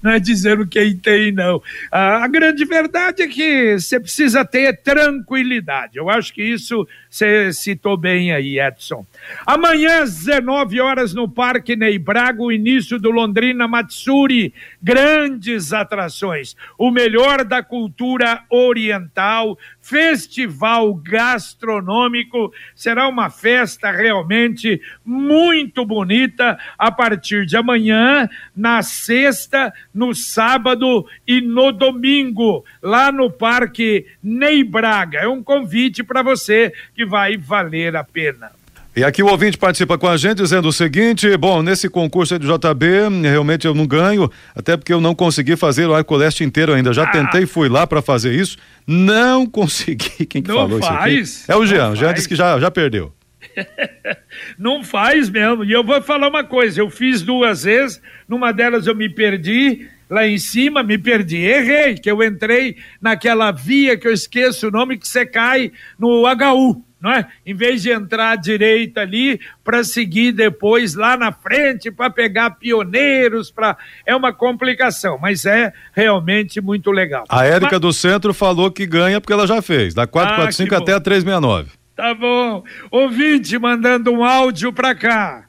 não 0.01 0.13
é 0.13 0.21
dizendo 0.21 0.65
quem 0.67 0.97
tem, 0.97 1.33
não. 1.33 1.61
Ah, 1.91 2.23
a 2.23 2.29
grande 2.29 2.65
verdade 2.65 3.23
é 3.23 3.27
que 3.27 3.81
você 3.81 3.99
precisa 3.99 4.45
ter 4.45 4.81
tranquilidade. 4.81 5.99
Eu 5.99 6.09
acho 6.09 6.33
que 6.33 6.43
isso 6.43 6.87
você 7.11 7.53
citou 7.53 7.97
bem 7.97 8.33
aí, 8.33 8.61
Edson. 8.61 9.05
Amanhã, 9.47 10.03
às 10.03 10.25
19 10.25 10.81
horas, 10.81 11.15
no 11.15 11.29
Parque 11.29 11.75
Ney 11.75 11.99
Braga, 11.99 12.43
o 12.43 12.53
início 12.53 12.99
do 12.99 13.11
Londrina 13.11 13.67
Matsuri. 13.67 14.53
Grandes 14.81 15.73
atrações. 15.73 16.55
O 16.77 16.91
melhor 16.91 17.08
da 17.45 17.63
cultura 17.63 18.45
oriental, 18.51 19.59
festival 19.81 20.95
gastronômico. 20.95 22.53
Será 22.75 23.09
uma 23.09 23.31
festa 23.31 23.91
realmente 23.91 24.81
muito 25.05 25.85
bonita 25.85 26.59
a 26.77 26.91
partir 26.91 27.47
de 27.47 27.57
amanhã, 27.57 28.29
na 28.55 28.83
sexta, 28.83 29.73
no 29.95 30.15
sábado 30.15 31.07
e 31.27 31.41
no 31.41 31.73
domingo, 31.73 32.65
lá 32.83 33.11
no 33.11 33.31
Parque 33.31 34.07
Ney 34.23 34.63
Braga. 34.63 35.21
É 35.21 35.29
um 35.29 35.43
convite 35.43 36.03
para 36.03 36.23
você 36.23 36.73
que 36.95 37.07
vai 37.07 37.37
valer 37.37 37.97
a 37.97 38.05
pena. 38.05 38.58
E 38.99 39.05
aqui 39.05 39.23
o 39.23 39.29
ouvinte 39.29 39.57
participa 39.57 39.97
com 39.97 40.09
a 40.09 40.17
gente 40.17 40.39
dizendo 40.39 40.67
o 40.67 40.73
seguinte: 40.73 41.37
bom, 41.37 41.63
nesse 41.63 41.89
concurso 41.89 42.37
do 42.37 42.45
JB, 42.45 43.21
realmente 43.23 43.65
eu 43.65 43.73
não 43.73 43.87
ganho, 43.87 44.29
até 44.57 44.77
porque 44.77 44.93
eu 44.93 45.01
não 45.01 45.15
consegui 45.15 45.55
fazer 45.55 45.87
o 45.87 45.95
arco 45.95 46.17
leste 46.17 46.43
inteiro 46.43 46.75
ainda. 46.75 46.93
Já 46.93 47.05
ah. 47.05 47.07
tentei, 47.13 47.47
fui 47.47 47.69
lá 47.69 47.87
para 47.87 48.03
fazer 48.03 48.35
isso, 48.35 48.59
não 48.85 49.47
consegui. 49.47 50.27
Quem 50.27 50.43
que 50.43 50.49
não 50.49 50.57
falou 50.57 50.81
faz, 50.81 51.15
isso 51.15 51.43
aqui? 51.45 51.53
É 51.53 51.57
o 51.57 51.65
Jean. 51.65 51.91
O 51.91 51.95
Jean 51.95 52.13
disse 52.13 52.29
que 52.29 52.35
já, 52.35 52.59
já 52.59 52.73
perdeu. 52.73 53.15
não 54.59 54.83
faz 54.83 55.31
mesmo. 55.31 55.65
E 55.65 55.71
eu 55.71 55.85
vou 55.85 56.03
falar 56.03 56.27
uma 56.27 56.43
coisa: 56.43 56.81
eu 56.81 56.91
fiz 56.91 57.23
duas 57.23 57.63
vezes, 57.63 58.03
numa 58.29 58.51
delas 58.51 58.89
eu 58.89 58.97
me 58.97 59.09
perdi 59.09 59.89
lá 60.11 60.27
em 60.27 60.39
cima, 60.39 60.83
me 60.83 60.99
perdi, 60.99 61.37
errei, 61.37 61.95
que 61.95 62.11
eu 62.11 62.21
entrei 62.21 62.75
naquela 63.01 63.53
via 63.53 63.97
que 63.97 64.09
eu 64.09 64.13
esqueço 64.13 64.67
o 64.67 64.71
nome, 64.73 64.99
que 64.99 65.07
você 65.07 65.25
cai 65.25 65.71
no 65.97 66.25
HU 66.27 66.88
não 67.01 67.13
é? 67.13 67.27
Em 67.47 67.55
vez 67.55 67.83
de 67.83 67.91
entrar 67.91 68.33
à 68.33 68.37
direita 68.37 69.03
ali 69.03 69.41
para 69.63 69.85
seguir 69.85 70.33
depois 70.33 70.95
lá 70.95 71.17
na 71.17 71.31
frente 71.31 71.91
para 71.91 72.11
pegar 72.11 72.51
pioneiros, 72.51 73.51
para 73.51 73.77
é 74.05 74.15
uma 74.15 74.33
complicação, 74.33 75.19
mas 75.21 75.45
é 75.45 75.73
realmente 75.93 76.61
muito 76.61 76.91
legal. 76.91 77.25
A 77.29 77.45
Érica 77.45 77.73
mas... 77.73 77.81
do 77.81 77.93
Centro 77.93 78.35
falou 78.35 78.71
que 78.71 78.87
ganha 78.87 79.21
porque 79.21 79.33
ela 79.33 79.47
já 79.47 79.63
fez, 79.63 79.95
da 79.95 80.07
445 80.07 80.75
ah, 80.75 80.79
até 80.79 80.93
a 80.93 81.01
369. 81.01 81.71
Tá 81.95 82.15
bom. 82.15 82.63
Ouvinte 82.91 83.59
mandando 83.59 84.13
um 84.13 84.25
áudio 84.25 84.73
para 84.73 84.95
cá. 84.95 85.45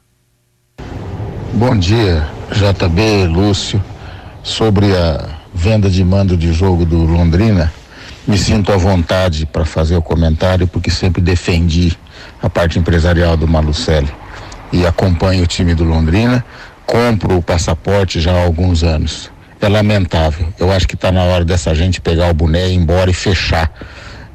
Bom 1.53 1.77
dia, 1.77 2.27
JB, 2.51 3.27
Lúcio, 3.27 3.83
sobre 4.43 4.95
a 4.95 5.39
venda 5.53 5.89
de 5.89 6.03
mando 6.03 6.37
de 6.37 6.53
jogo 6.53 6.85
do 6.85 6.97
Londrina 6.97 7.71
me 8.29 8.37
sinto 8.37 8.71
à 8.71 8.77
vontade 8.77 9.47
para 9.47 9.65
fazer 9.65 9.95
o 9.95 10.03
comentário 10.03 10.67
porque 10.67 10.91
sempre 10.91 11.19
defendi 11.19 11.97
a 12.39 12.47
parte 12.47 12.77
empresarial 12.77 13.35
do 13.35 13.47
Malucelli 13.47 14.13
e 14.71 14.85
acompanho 14.85 15.43
o 15.43 15.47
time 15.47 15.73
do 15.73 15.83
Londrina, 15.83 16.45
compro 16.85 17.37
o 17.37 17.41
passaporte 17.41 18.21
já 18.21 18.31
há 18.31 18.43
alguns 18.43 18.83
anos. 18.83 19.31
É 19.59 19.67
lamentável. 19.67 20.47
Eu 20.59 20.71
acho 20.71 20.87
que 20.87 20.93
está 20.93 21.11
na 21.11 21.23
hora 21.23 21.43
dessa 21.43 21.73
gente 21.73 21.99
pegar 21.99 22.29
o 22.29 22.33
boné, 22.35 22.69
ir 22.69 22.75
embora 22.75 23.09
e 23.09 23.15
fechar, 23.15 23.71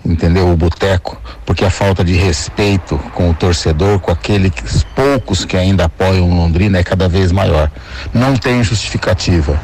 entendeu? 0.05 0.51
O 0.51 0.57
boteco, 0.57 1.17
porque 1.47 1.65
a 1.65 1.71
falta 1.71 2.03
de 2.03 2.15
respeito 2.15 2.99
com 3.15 3.31
o 3.31 3.35
torcedor, 3.35 4.01
com 4.01 4.11
aqueles 4.11 4.83
poucos 4.97 5.45
que 5.45 5.57
ainda 5.57 5.85
apoiam 5.85 6.37
Londrina 6.37 6.79
é 6.79 6.83
cada 6.83 7.09
vez 7.09 7.31
maior. 7.31 7.71
Não 8.13 8.35
tem 8.35 8.61
justificativa. 8.65 9.57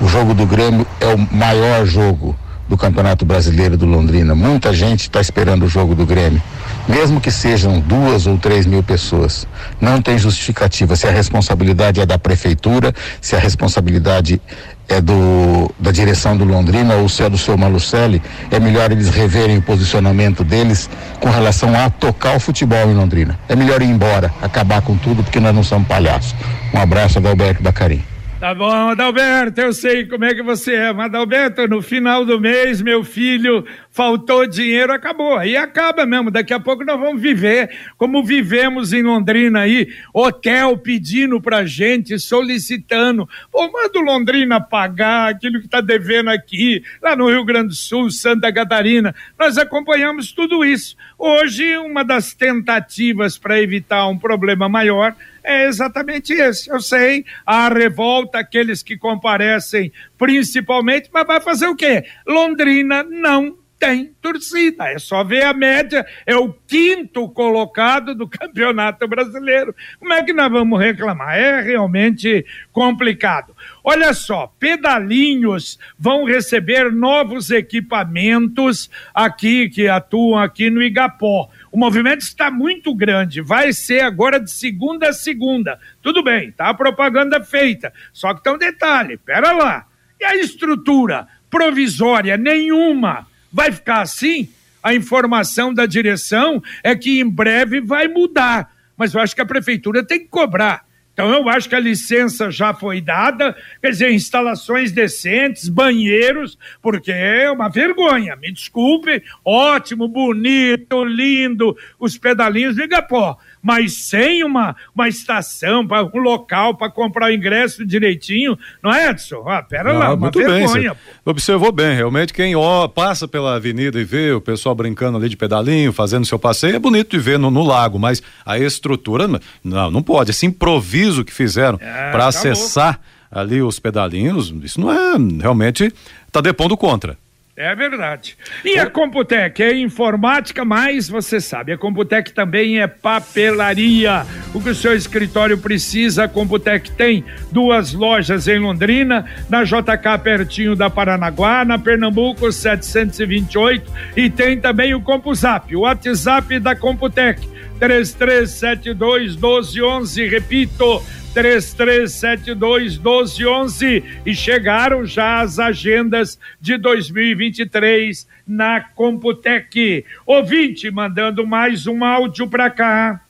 O 0.00 0.08
jogo 0.08 0.32
do 0.32 0.46
Grêmio 0.46 0.86
é 0.98 1.08
o 1.08 1.18
maior 1.18 1.84
jogo 1.84 2.34
do 2.70 2.76
Campeonato 2.76 3.24
Brasileiro 3.24 3.76
do 3.76 3.84
Londrina. 3.84 4.32
Muita 4.32 4.72
gente 4.72 5.00
está 5.00 5.20
esperando 5.20 5.64
o 5.64 5.68
jogo 5.68 5.92
do 5.92 6.06
Grêmio, 6.06 6.40
mesmo 6.88 7.20
que 7.20 7.30
sejam 7.32 7.80
duas 7.80 8.28
ou 8.28 8.38
três 8.38 8.64
mil 8.64 8.80
pessoas. 8.80 9.44
Não 9.80 10.00
tem 10.00 10.16
justificativa 10.16 10.94
se 10.94 11.04
a 11.08 11.10
responsabilidade 11.10 12.00
é 12.00 12.06
da 12.06 12.16
prefeitura, 12.16 12.94
se 13.20 13.34
a 13.34 13.40
responsabilidade 13.40 14.40
é 14.88 15.00
do, 15.00 15.68
da 15.80 15.90
direção 15.90 16.36
do 16.36 16.44
Londrina 16.44 16.94
ou 16.94 17.08
se 17.08 17.24
é 17.24 17.28
do 17.28 17.36
seu 17.36 17.58
Malucelli, 17.58 18.22
é 18.52 18.60
melhor 18.60 18.92
eles 18.92 19.10
reverem 19.10 19.58
o 19.58 19.62
posicionamento 19.62 20.44
deles 20.44 20.88
com 21.18 21.28
relação 21.28 21.74
a 21.74 21.90
tocar 21.90 22.36
o 22.36 22.40
futebol 22.40 22.88
em 22.88 22.94
Londrina. 22.94 23.36
É 23.48 23.56
melhor 23.56 23.82
ir 23.82 23.88
embora, 23.88 24.32
acabar 24.40 24.80
com 24.80 24.96
tudo, 24.96 25.24
porque 25.24 25.40
nós 25.40 25.52
não 25.52 25.64
somos 25.64 25.88
palhaços. 25.88 26.36
Um 26.72 26.78
abraço, 26.78 27.18
Adalberto 27.18 27.64
Bacarim. 27.64 28.09
Tá 28.40 28.54
bom, 28.54 28.88
Adalberto, 28.88 29.60
eu 29.60 29.70
sei 29.70 30.06
como 30.06 30.24
é 30.24 30.34
que 30.34 30.42
você 30.42 30.72
é, 30.74 30.92
mas 30.94 31.08
Adalberto, 31.08 31.68
no 31.68 31.82
final 31.82 32.24
do 32.24 32.40
mês, 32.40 32.80
meu 32.80 33.04
filho, 33.04 33.66
faltou 33.90 34.46
dinheiro, 34.46 34.94
acabou. 34.94 35.36
Aí 35.36 35.58
acaba 35.58 36.06
mesmo, 36.06 36.30
daqui 36.30 36.54
a 36.54 36.58
pouco 36.58 36.82
nós 36.82 36.98
vamos 36.98 37.20
viver 37.20 37.68
como 37.98 38.24
vivemos 38.24 38.94
em 38.94 39.02
Londrina 39.02 39.60
aí, 39.60 39.92
hotel 40.14 40.78
pedindo 40.78 41.38
pra 41.38 41.66
gente, 41.66 42.18
solicitando. 42.18 43.28
Pô, 43.52 43.70
manda 43.70 43.98
o 43.98 44.02
Londrina 44.02 44.58
pagar 44.58 45.28
aquilo 45.28 45.60
que 45.60 45.68
tá 45.68 45.82
devendo 45.82 46.30
aqui, 46.30 46.82
lá 47.02 47.14
no 47.14 47.28
Rio 47.28 47.44
Grande 47.44 47.68
do 47.68 47.74
Sul, 47.74 48.10
Santa 48.10 48.50
Catarina. 48.50 49.14
Nós 49.38 49.58
acompanhamos 49.58 50.32
tudo 50.32 50.64
isso. 50.64 50.96
Hoje, 51.18 51.76
uma 51.76 52.02
das 52.02 52.32
tentativas 52.32 53.36
para 53.36 53.60
evitar 53.60 54.08
um 54.08 54.16
problema 54.16 54.66
maior 54.66 55.14
é 55.42 55.66
exatamente 55.66 56.32
esse. 56.32 56.70
Eu 56.70 56.80
sei, 56.80 57.24
a 57.44 57.68
revolta, 57.68 58.38
aqueles 58.38 58.82
que 58.82 58.96
comparecem 58.96 59.92
principalmente, 60.18 61.10
mas 61.12 61.26
vai 61.26 61.40
fazer 61.40 61.66
o 61.66 61.76
quê? 61.76 62.04
Londrina 62.26 63.02
não 63.02 63.59
tem 63.80 64.14
torcida. 64.20 64.88
É 64.90 64.98
só 64.98 65.24
ver 65.24 65.42
a 65.42 65.54
média, 65.54 66.06
é 66.26 66.36
o 66.36 66.52
quinto 66.52 67.26
colocado 67.30 68.14
do 68.14 68.28
Campeonato 68.28 69.08
Brasileiro. 69.08 69.74
Como 69.98 70.12
é 70.12 70.22
que 70.22 70.34
nós 70.34 70.52
vamos 70.52 70.78
reclamar? 70.78 71.36
É 71.36 71.62
realmente 71.62 72.44
complicado. 72.70 73.56
Olha 73.82 74.12
só, 74.12 74.52
pedalinhos 74.60 75.78
vão 75.98 76.24
receber 76.24 76.92
novos 76.92 77.50
equipamentos 77.50 78.90
aqui 79.14 79.70
que 79.70 79.88
atuam 79.88 80.38
aqui 80.38 80.68
no 80.68 80.82
Igapó. 80.82 81.48
O 81.72 81.78
movimento 81.78 82.20
está 82.20 82.50
muito 82.50 82.94
grande, 82.94 83.40
vai 83.40 83.72
ser 83.72 84.00
agora 84.02 84.38
de 84.38 84.50
segunda 84.50 85.08
a 85.08 85.12
segunda. 85.14 85.80
Tudo 86.02 86.22
bem, 86.22 86.52
tá 86.52 86.68
a 86.68 86.74
propaganda 86.74 87.42
feita. 87.42 87.90
Só 88.12 88.34
que 88.34 88.42
tem 88.42 88.52
um 88.52 88.58
detalhe, 88.58 89.16
pera 89.16 89.52
lá. 89.52 89.86
E 90.20 90.24
a 90.24 90.36
estrutura 90.36 91.26
provisória 91.48 92.36
nenhuma 92.36 93.29
vai 93.52 93.72
ficar 93.72 94.02
assim? 94.02 94.48
A 94.82 94.94
informação 94.94 95.74
da 95.74 95.86
direção 95.86 96.62
é 96.82 96.96
que 96.96 97.20
em 97.20 97.28
breve 97.28 97.80
vai 97.80 98.08
mudar 98.08 98.70
mas 99.00 99.14
eu 99.14 99.20
acho 99.22 99.34
que 99.34 99.40
a 99.40 99.46
prefeitura 99.46 100.04
tem 100.04 100.18
que 100.18 100.28
cobrar. 100.28 100.84
Então 101.20 101.34
eu 101.34 101.48
acho 101.48 101.68
que 101.68 101.74
a 101.74 101.80
licença 101.80 102.50
já 102.50 102.72
foi 102.72 103.00
dada, 103.00 103.56
quer 103.80 103.90
dizer, 103.90 104.10
instalações 104.12 104.92
decentes, 104.92 105.68
banheiros, 105.68 106.58
porque 106.82 107.12
é 107.12 107.50
uma 107.50 107.68
vergonha, 107.68 108.36
me 108.36 108.52
desculpe, 108.52 109.22
ótimo, 109.44 110.08
bonito, 110.08 111.04
lindo, 111.04 111.76
os 111.98 112.16
pedalinhos, 112.16 112.76
liga 112.76 113.02
pó 113.02 113.38
mas 113.62 114.08
sem 114.08 114.42
uma, 114.42 114.74
uma 114.94 115.08
estação, 115.08 115.86
pra, 115.86 116.02
um 116.02 116.18
local 116.18 116.74
para 116.74 116.90
comprar 116.90 117.30
o 117.30 117.32
ingresso 117.32 117.84
direitinho, 117.84 118.58
não 118.82 118.92
é, 118.92 119.10
Edson? 119.10 119.44
Ah, 119.46 119.62
pera 119.62 119.92
lá, 119.92 120.14
uma 120.14 120.30
vergonha. 120.30 120.94
Bem, 120.94 121.00
observou 121.24 121.70
bem, 121.70 121.94
realmente 121.94 122.32
quem 122.32 122.56
ó, 122.56 122.88
passa 122.88 123.28
pela 123.28 123.56
avenida 123.56 124.00
e 124.00 124.04
vê 124.04 124.32
o 124.32 124.40
pessoal 124.40 124.74
brincando 124.74 125.18
ali 125.18 125.28
de 125.28 125.36
pedalinho, 125.36 125.92
fazendo 125.92 126.24
seu 126.24 126.38
passeio, 126.38 126.76
é 126.76 126.78
bonito 126.78 127.10
de 127.10 127.18
ver 127.18 127.38
no, 127.38 127.50
no 127.50 127.62
lago, 127.62 127.98
mas 127.98 128.22
a 128.44 128.58
estrutura, 128.58 129.28
não, 129.62 129.90
não 129.90 130.02
pode, 130.02 130.30
esse 130.30 130.46
improviso 130.46 131.09
que 131.18 131.32
fizeram 131.32 131.78
é, 131.80 132.10
para 132.10 132.26
acessar 132.26 133.00
ali 133.30 133.62
os 133.62 133.78
pedalinhos, 133.78 134.52
isso 134.62 134.80
não 134.80 134.90
é, 134.92 135.16
realmente, 135.40 135.92
está 136.26 136.40
depondo 136.40 136.76
contra. 136.76 137.16
É 137.60 137.74
verdade. 137.74 138.38
E 138.64 138.78
a 138.78 138.88
Computec 138.88 139.62
é 139.62 139.76
informática, 139.76 140.64
mas 140.64 141.10
você 141.10 141.38
sabe, 141.42 141.72
a 141.72 141.76
Computec 141.76 142.32
também 142.32 142.80
é 142.80 142.86
papelaria. 142.86 144.24
O 144.54 144.62
que 144.62 144.70
o 144.70 144.74
seu 144.74 144.96
escritório 144.96 145.58
precisa, 145.58 146.24
a 146.24 146.28
Computec 146.28 146.90
tem 146.92 147.22
duas 147.52 147.92
lojas 147.92 148.48
em 148.48 148.58
Londrina, 148.58 149.26
na 149.50 149.62
JK 149.62 150.18
pertinho 150.22 150.74
da 150.74 150.88
Paranaguá, 150.88 151.62
na 151.62 151.78
Pernambuco 151.78 152.50
728 152.50 153.92
e 154.16 154.30
tem 154.30 154.58
também 154.58 154.94
o 154.94 155.02
CompuZap, 155.02 155.76
o 155.76 155.80
WhatsApp 155.80 156.58
da 156.60 156.74
Computec 156.74 157.46
3372 157.80 159.36
1211, 159.36 160.28
repito, 160.28 161.02
3372 161.32 162.98
1211 162.98 164.04
e 164.26 164.34
chegaram 164.34 165.06
já 165.06 165.40
as 165.40 165.58
agendas 165.58 166.38
de 166.60 166.76
2023 166.76 168.26
na 168.46 168.82
Computec. 168.82 170.04
Ouvinte 170.26 170.90
mandando 170.90 171.46
mais 171.46 171.86
um 171.86 172.04
áudio 172.04 172.46
para 172.46 172.68
cá. 172.68 173.20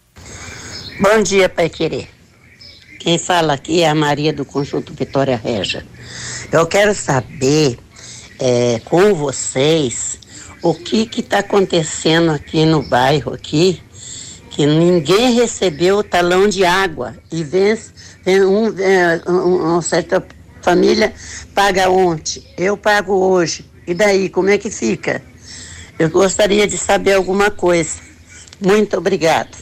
Bom 1.01 1.23
dia, 1.23 1.49
Pai 1.49 1.69
Querer. 1.69 2.09
Quem 2.99 3.19
fala 3.19 3.55
aqui 3.55 3.83
é 3.83 3.89
a 3.89 3.95
Maria 3.95 4.33
do 4.33 4.45
Conjunto 4.45 4.93
Vitória 4.93 5.37
Regia. 5.37 5.87
Eu 6.51 6.67
quero 6.67 6.93
saber 6.93 7.79
é, 8.39 8.81
com 8.85 9.15
vocês 9.15 10.19
o 10.61 10.75
que 10.75 11.09
está 11.21 11.39
acontecendo 11.39 12.33
aqui 12.33 12.67
no 12.67 12.83
bairro 12.83 13.33
aqui 13.33 13.81
que 14.61 14.67
ninguém 14.67 15.33
recebeu 15.37 15.97
o 15.97 16.05
talão 16.05 16.47
de 16.47 16.67
água 16.67 17.17
e 17.33 17.43
vem, 17.43 17.79
vem 18.23 18.45
um, 18.45 18.67
é, 18.79 19.23
uma 19.27 19.81
certa 19.81 20.23
família 20.61 21.15
paga 21.55 21.89
ontem, 21.89 22.45
eu 22.59 22.77
pago 22.77 23.15
hoje. 23.15 23.65
E 23.87 23.95
daí, 23.95 24.29
como 24.29 24.51
é 24.51 24.59
que 24.59 24.71
fica? 24.71 25.23
Eu 25.99 26.11
gostaria 26.11 26.67
de 26.67 26.77
saber 26.77 27.15
alguma 27.15 27.51
coisa. 27.51 28.01
Muito 28.61 28.99
obrigado. 28.99 29.57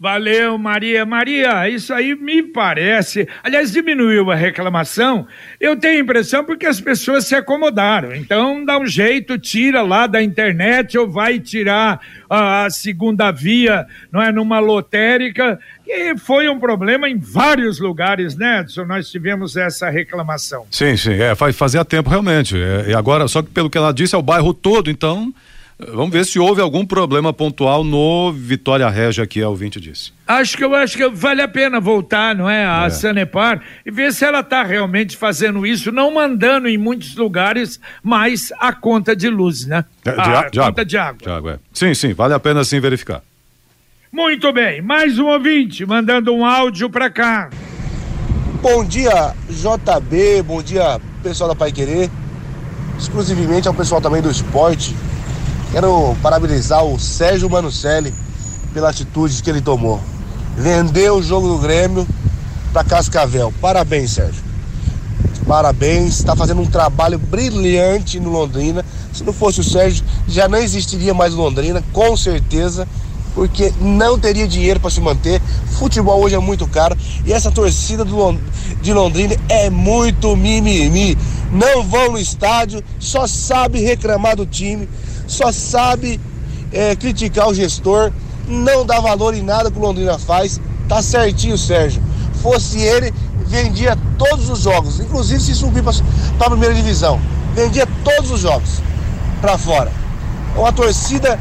Valeu, 0.00 0.56
Maria. 0.56 1.04
Maria, 1.04 1.68
isso 1.68 1.92
aí 1.92 2.14
me 2.14 2.40
parece. 2.40 3.26
Aliás, 3.42 3.72
diminuiu 3.72 4.30
a 4.30 4.34
reclamação. 4.36 5.26
Eu 5.58 5.76
tenho 5.76 5.96
a 5.96 6.02
impressão 6.02 6.44
porque 6.44 6.66
as 6.66 6.80
pessoas 6.80 7.26
se 7.26 7.34
acomodaram. 7.34 8.14
Então, 8.14 8.64
dá 8.64 8.78
um 8.78 8.86
jeito, 8.86 9.36
tira 9.36 9.82
lá 9.82 10.06
da 10.06 10.22
internet 10.22 10.96
ou 10.96 11.10
vai 11.10 11.40
tirar 11.40 12.00
a 12.30 12.70
segunda 12.70 13.32
via, 13.32 13.86
não 14.12 14.22
é? 14.22 14.30
Numa 14.30 14.60
lotérica. 14.60 15.58
E 15.84 16.16
foi 16.16 16.48
um 16.48 16.60
problema 16.60 17.08
em 17.08 17.18
vários 17.18 17.80
lugares, 17.80 18.36
né, 18.36 18.60
Edson? 18.60 18.84
Nós 18.84 19.10
tivemos 19.10 19.56
essa 19.56 19.90
reclamação. 19.90 20.64
Sim, 20.70 20.96
sim. 20.96 21.14
É, 21.14 21.34
fazia 21.52 21.84
tempo 21.84 22.08
realmente. 22.08 22.56
É, 22.56 22.90
e 22.90 22.94
agora, 22.94 23.26
só 23.26 23.42
que 23.42 23.50
pelo 23.50 23.68
que 23.68 23.76
ela 23.76 23.92
disse, 23.92 24.14
é 24.14 24.18
o 24.18 24.22
bairro 24.22 24.54
todo, 24.54 24.90
então. 24.90 25.34
Vamos 25.80 26.10
ver 26.10 26.26
se 26.26 26.40
houve 26.40 26.60
algum 26.60 26.84
problema 26.84 27.32
pontual 27.32 27.84
no 27.84 28.32
Vitória 28.32 28.88
Régia, 28.88 29.24
que 29.28 29.40
a 29.40 29.48
ouvinte 29.48 29.80
disse. 29.80 30.12
Acho 30.26 30.56
que 30.56 30.64
eu 30.64 30.74
acho 30.74 30.96
que 30.96 31.08
vale 31.08 31.40
a 31.40 31.46
pena 31.46 31.78
voltar, 31.78 32.34
não 32.34 32.50
é, 32.50 32.66
a 32.66 32.86
é. 32.86 32.90
Sanepar 32.90 33.62
e 33.86 33.90
ver 33.90 34.12
se 34.12 34.24
ela 34.24 34.40
está 34.40 34.64
realmente 34.64 35.16
fazendo 35.16 35.64
isso, 35.64 35.92
não 35.92 36.12
mandando 36.12 36.66
em 36.66 36.76
muitos 36.76 37.14
lugares 37.14 37.78
mais 38.02 38.52
a 38.58 38.72
conta 38.72 39.14
de 39.14 39.28
luz, 39.28 39.66
né? 39.66 39.84
De, 40.04 40.10
de, 40.10 40.20
a, 40.20 40.48
de 40.48 40.58
conta 40.58 40.68
água. 40.68 40.84
de 40.84 40.98
água. 40.98 41.18
De 41.22 41.30
água 41.30 41.52
é. 41.52 41.58
Sim, 41.72 41.94
sim, 41.94 42.12
vale 42.12 42.34
a 42.34 42.40
pena 42.40 42.64
sim 42.64 42.80
verificar. 42.80 43.22
Muito 44.10 44.52
bem, 44.52 44.82
mais 44.82 45.16
um 45.16 45.26
ouvinte 45.26 45.86
mandando 45.86 46.34
um 46.34 46.44
áudio 46.44 46.90
para 46.90 47.08
cá. 47.08 47.50
Bom 48.60 48.84
dia, 48.84 49.32
JB, 49.48 50.42
bom 50.42 50.60
dia, 50.60 51.00
pessoal 51.22 51.50
da 51.50 51.54
Pai 51.54 51.70
Querer, 51.70 52.10
exclusivamente 52.98 53.68
ao 53.68 53.74
pessoal 53.74 54.00
também 54.00 54.20
do 54.20 54.28
esporte 54.28 54.92
Quero 55.70 56.16
parabenizar 56.22 56.82
o 56.82 56.98
Sérgio 56.98 57.48
Manucelli 57.50 58.14
pela 58.72 58.88
atitude 58.88 59.42
que 59.42 59.50
ele 59.50 59.60
tomou. 59.60 60.00
Vendeu 60.56 61.16
o 61.16 61.22
jogo 61.22 61.46
do 61.46 61.58
Grêmio 61.58 62.06
para 62.72 62.82
Cascavel. 62.84 63.52
Parabéns, 63.60 64.12
Sérgio. 64.12 64.42
Parabéns, 65.46 66.18
está 66.18 66.34
fazendo 66.34 66.62
um 66.62 66.66
trabalho 66.66 67.18
brilhante 67.18 68.18
no 68.18 68.30
Londrina. 68.30 68.84
Se 69.12 69.22
não 69.24 69.32
fosse 69.32 69.60
o 69.60 69.64
Sérgio, 69.64 70.04
já 70.26 70.48
não 70.48 70.58
existiria 70.58 71.12
mais 71.12 71.34
Londrina, 71.34 71.82
com 71.92 72.16
certeza, 72.16 72.88
porque 73.34 73.72
não 73.80 74.18
teria 74.18 74.48
dinheiro 74.48 74.80
para 74.80 74.90
se 74.90 75.00
manter. 75.00 75.40
Futebol 75.78 76.22
hoje 76.22 76.34
é 76.34 76.38
muito 76.38 76.66
caro 76.66 76.96
e 77.24 77.32
essa 77.32 77.50
torcida 77.50 78.06
de 78.82 78.92
Londrina 78.92 79.36
é 79.48 79.70
muito 79.70 80.34
mimimi. 80.34 81.16
Não 81.52 81.82
vão 81.82 82.12
no 82.12 82.18
estádio, 82.18 82.82
só 82.98 83.26
sabe 83.26 83.80
reclamar 83.80 84.36
do 84.36 84.44
time 84.44 84.88
só 85.28 85.52
sabe 85.52 86.20
é, 86.72 86.96
criticar 86.96 87.48
o 87.48 87.54
gestor, 87.54 88.10
não 88.48 88.84
dá 88.84 88.98
valor 88.98 89.34
em 89.34 89.42
nada 89.42 89.70
que 89.70 89.78
o 89.78 89.82
Londrina 89.82 90.18
faz. 90.18 90.60
Tá 90.88 91.02
certinho, 91.02 91.56
Sérgio. 91.56 92.02
Fosse 92.42 92.80
ele, 92.80 93.12
vendia 93.46 93.96
todos 94.16 94.48
os 94.48 94.60
jogos, 94.60 95.00
inclusive 95.00 95.40
se 95.40 95.54
subir 95.54 95.82
para 95.82 96.46
a 96.46 96.50
primeira 96.50 96.74
divisão. 96.74 97.20
Vendia 97.54 97.86
todos 98.02 98.30
os 98.30 98.40
jogos 98.40 98.80
para 99.40 99.58
fora. 99.58 99.92
Uma 100.56 100.72
torcida 100.72 101.38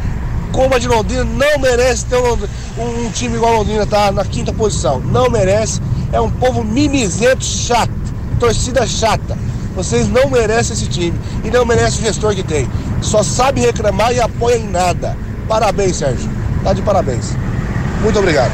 como 0.51 0.75
a 0.75 0.79
de 0.79 0.87
Londrina 0.87 1.23
não 1.23 1.59
merece 1.59 2.05
ter 2.05 2.17
um, 2.17 2.37
um, 2.77 3.09
time 3.11 3.35
igual 3.35 3.53
a 3.53 3.57
Londrina, 3.59 3.85
tá 3.85 4.11
na 4.11 4.25
quinta 4.25 4.51
posição. 4.51 4.99
Não 4.99 5.29
merece. 5.29 5.81
É 6.11 6.19
um 6.19 6.31
povo 6.31 6.63
mimizento, 6.63 7.43
chato. 7.43 7.91
Torcida 8.39 8.85
chata. 8.85 9.37
Vocês 9.75 10.09
não 10.09 10.29
merecem 10.29 10.73
esse 10.73 10.87
time 10.87 11.17
e 11.43 11.51
não 11.51 11.63
merecem 11.63 11.99
o 11.99 12.05
gestor 12.05 12.33
que 12.33 12.43
tem. 12.43 12.67
Só 13.01 13.23
sabe 13.23 13.61
reclamar 13.61 14.13
e 14.13 14.19
apoia 14.19 14.57
em 14.57 14.67
nada. 14.67 15.15
Parabéns, 15.47 15.97
Sérgio. 15.97 16.29
Tá 16.63 16.73
de 16.73 16.81
parabéns. 16.81 17.35
Muito 18.01 18.19
obrigado. 18.19 18.51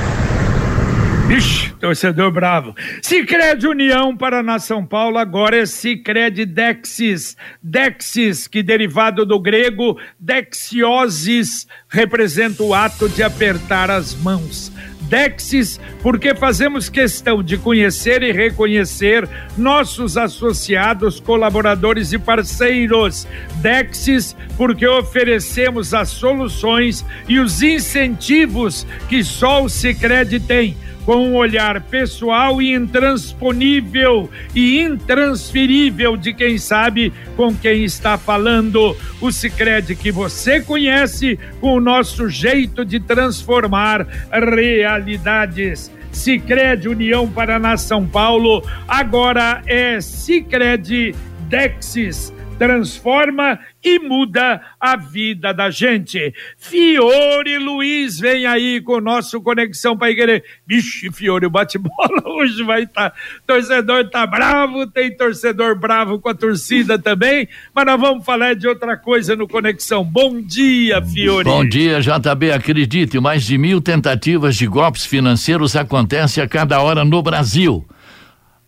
Ixi, 1.30 1.74
torcedor 1.80 2.32
bravo. 2.32 2.76
Cicred 3.02 3.66
União 3.66 4.16
Paraná 4.16 4.60
São 4.60 4.86
Paulo, 4.86 5.18
agora 5.18 5.58
é 5.58 5.66
Cicred 5.66 6.46
Dexis. 6.46 7.38
Dexis, 7.62 8.46
que 8.46 8.62
derivado 8.62 9.26
do 9.26 9.40
grego 9.40 9.98
dexiosis, 10.20 11.66
representa 11.88 12.62
o 12.62 12.74
ato 12.74 13.08
de 13.08 13.24
apertar 13.24 13.90
as 13.90 14.14
mãos. 14.16 14.72
Dexis, 15.04 15.80
porque 16.02 16.34
fazemos 16.34 16.90
questão 16.90 17.44
de 17.44 17.58
conhecer 17.58 18.24
e 18.24 18.32
reconhecer 18.32 19.28
nossos 19.58 20.18
associados, 20.18 21.20
colaboradores 21.20 22.14
e 22.14 22.20
parceiros. 22.20 23.28
Dexis, 23.56 24.36
porque 24.58 24.88
oferecemos 24.88 25.94
as 25.94 26.10
soluções 26.10 27.06
e 27.28 27.40
os 27.40 27.62
incentivos 27.62 28.86
que 29.08 29.24
só 29.24 29.64
o 29.64 29.70
Sicredi 29.70 30.40
tem 30.40 30.76
com 31.06 31.28
um 31.28 31.36
olhar 31.36 31.82
pessoal 31.82 32.62
e 32.62 32.74
intransponível 32.74 34.30
e 34.56 34.80
intransferível 34.80 36.16
de 36.16 36.34
quem 36.34 36.58
sabe 36.58 37.14
com 37.36 37.54
quem 37.54 37.84
está 37.84 38.18
falando. 38.18 38.96
O 39.22 39.32
Sicredi 39.32 39.96
que 39.96 40.12
você 40.12 40.62
conhece 40.62 41.38
com 41.60 41.74
o 41.76 41.82
nosso 41.82 42.30
jeito 42.30 42.86
de 42.86 43.00
transformar 43.00 44.08
realidades. 44.32 45.92
Sicredi 46.12 46.88
União 46.88 47.28
Paraná 47.28 47.76
São 47.76 48.06
Paulo, 48.06 48.64
agora 48.88 49.64
é 49.66 50.00
Sicredi 50.00 51.16
Dexis 51.50 52.32
transforma 52.64 53.60
e 53.84 54.00
muda 54.00 54.62
a 54.80 54.96
vida 54.96 55.54
da 55.54 55.70
gente. 55.70 56.34
Fiore 56.58 57.58
Luiz 57.58 58.18
vem 58.18 58.46
aí 58.46 58.80
com 58.80 58.94
o 58.94 59.02
nosso 59.02 59.42
Conexão 59.42 59.98
para 59.98 60.10
Igreja. 60.10 60.44
Vixe, 60.66 61.12
Fiore, 61.12 61.46
o 61.46 61.50
bate-bola 61.50 62.24
hoje 62.26 62.64
vai 62.64 62.84
estar. 62.84 63.10
Tá... 63.10 63.16
Torcedor 63.46 64.10
tá 64.10 64.26
bravo, 64.26 64.88
tem 64.88 65.14
torcedor 65.14 65.78
bravo 65.78 66.20
com 66.20 66.30
a 66.30 66.34
torcida 66.34 66.98
também, 66.98 67.50
mas 67.76 67.86
nós 67.86 68.00
vamos 68.00 68.26
falar 68.26 68.56
de 68.56 68.66
outra 68.66 68.96
coisa 68.96 69.36
no 69.36 69.46
Conexão. 69.46 70.02
Bom 70.02 70.42
dia, 70.42 71.02
Fiore. 71.02 71.44
Bom 71.44 71.68
dia, 71.68 72.00
JB. 72.00 72.54
Acredite, 72.54 73.20
mais 73.20 73.44
de 73.44 73.58
mil 73.58 73.82
tentativas 73.82 74.56
de 74.56 74.68
golpes 74.68 75.06
financeiros 75.06 75.76
acontecem 75.76 76.42
a 76.42 76.48
cada 76.48 76.82
hora 76.82 77.04
no 77.04 77.22
Brasil. 77.22 77.86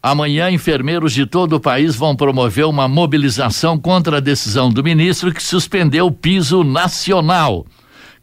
Amanhã, 0.07 0.51
enfermeiros 0.51 1.13
de 1.13 1.25
todo 1.25 1.53
o 1.53 1.59
país 1.59 1.95
vão 1.95 2.15
promover 2.15 2.67
uma 2.67 2.87
mobilização 2.87 3.75
contra 3.75 4.17
a 4.17 4.19
decisão 4.19 4.69
do 4.69 4.83
ministro 4.83 5.33
que 5.33 5.41
suspendeu 5.41 6.05
o 6.05 6.11
piso 6.11 6.63
nacional. 6.63 7.65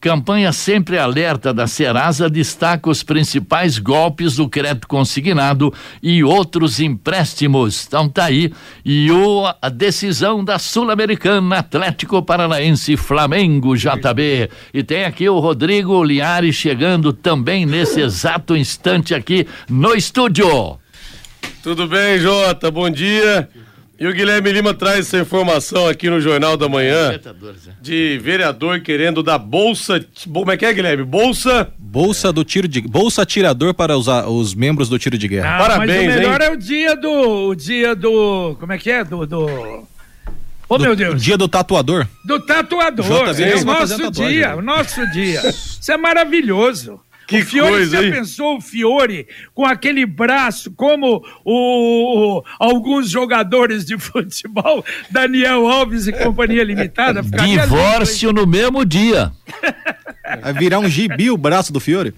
Campanha 0.00 0.52
sempre 0.52 0.96
alerta 0.96 1.52
da 1.52 1.66
Serasa 1.66 2.30
destaca 2.30 2.88
os 2.88 3.02
principais 3.02 3.80
golpes 3.80 4.36
do 4.36 4.48
crédito 4.48 4.86
consignado 4.86 5.74
e 6.00 6.22
outros 6.22 6.78
empréstimos. 6.78 7.84
Então 7.84 8.08
tá 8.08 8.26
aí. 8.26 8.52
E 8.84 9.10
o, 9.10 9.52
a 9.60 9.68
decisão 9.68 10.44
da 10.44 10.60
Sul-Americana 10.60 11.58
Atlético 11.58 12.22
Paranaense 12.22 12.96
Flamengo 12.96 13.76
JB. 13.76 14.48
E 14.72 14.84
tem 14.84 15.04
aqui 15.04 15.28
o 15.28 15.40
Rodrigo 15.40 16.04
Liares 16.04 16.54
chegando 16.54 17.12
também 17.12 17.66
nesse 17.66 18.00
exato 18.00 18.56
instante 18.56 19.16
aqui 19.16 19.48
no 19.68 19.96
estúdio. 19.96 20.80
Tudo 21.62 21.86
bem, 21.86 22.18
Jota? 22.18 22.72
Bom 22.72 22.90
dia. 22.90 23.48
E 23.98 24.04
o 24.04 24.12
Guilherme 24.12 24.50
Lima 24.50 24.74
traz 24.74 25.06
essa 25.06 25.18
informação 25.18 25.86
aqui 25.86 26.10
no 26.10 26.20
Jornal 26.20 26.56
da 26.56 26.68
Manhã 26.68 27.20
de 27.80 28.18
vereador 28.18 28.80
querendo 28.80 29.22
dar 29.22 29.38
bolsa. 29.38 30.04
Como 30.32 30.50
é 30.50 30.56
que 30.56 30.66
é, 30.66 30.72
Guilherme? 30.72 31.04
Bolsa. 31.04 31.72
Bolsa 31.78 32.32
do 32.32 32.44
tiro 32.44 32.66
de. 32.66 32.80
Bolsa 32.80 33.24
tirador 33.24 33.74
para 33.74 33.96
os, 33.96 34.08
os 34.08 34.54
membros 34.56 34.88
do 34.88 34.98
tiro 34.98 35.16
de 35.16 35.28
guerra. 35.28 35.54
Ah, 35.54 35.58
Parabéns, 35.58 36.06
mas 36.06 36.16
o 36.16 36.18
melhor 36.18 36.40
hein? 36.40 36.48
é 36.48 36.50
o 36.50 36.56
dia 36.56 36.96
do. 36.96 37.48
O 37.50 37.54
dia 37.54 37.94
do. 37.94 38.56
Como 38.58 38.72
é 38.72 38.78
que 38.78 38.90
é? 38.90 39.04
Do. 39.04 39.24
do... 39.24 39.86
Oh, 40.68 40.78
do, 40.78 40.84
meu 40.84 40.96
Deus. 40.96 41.22
Dia 41.22 41.38
do 41.38 41.46
tatuador. 41.46 42.08
Do 42.24 42.40
tatuador. 42.40 43.06
É 43.38 43.54
o 43.54 43.64
nosso 43.64 44.10
dia, 44.10 44.56
o 44.56 44.62
nosso 44.62 45.06
dia. 45.12 45.48
Isso 45.48 45.92
é 45.92 45.96
maravilhoso. 45.96 46.98
Que 47.26 47.38
o 47.40 47.46
Fiore, 47.46 47.70
coisa, 47.70 47.96
você 47.96 48.04
hein? 48.06 48.12
pensou 48.12 48.56
o 48.56 48.60
Fiore 48.60 49.26
com 49.54 49.64
aquele 49.64 50.04
braço, 50.04 50.70
como 50.72 51.24
o, 51.44 52.38
o, 52.38 52.44
alguns 52.58 53.08
jogadores 53.08 53.84
de 53.84 53.96
futebol, 53.98 54.84
Daniel 55.10 55.66
Alves 55.66 56.06
e 56.06 56.12
Companhia 56.12 56.64
Limitada? 56.64 57.22
Divórcio 57.22 58.28
lindo, 58.28 58.40
no 58.40 58.46
mesmo 58.46 58.84
dia. 58.84 59.32
Vai 60.42 60.52
virar 60.52 60.78
um 60.78 60.88
gibi 60.88 61.30
o 61.30 61.36
braço 61.36 61.72
do 61.72 61.80
Fiore. 61.80 62.14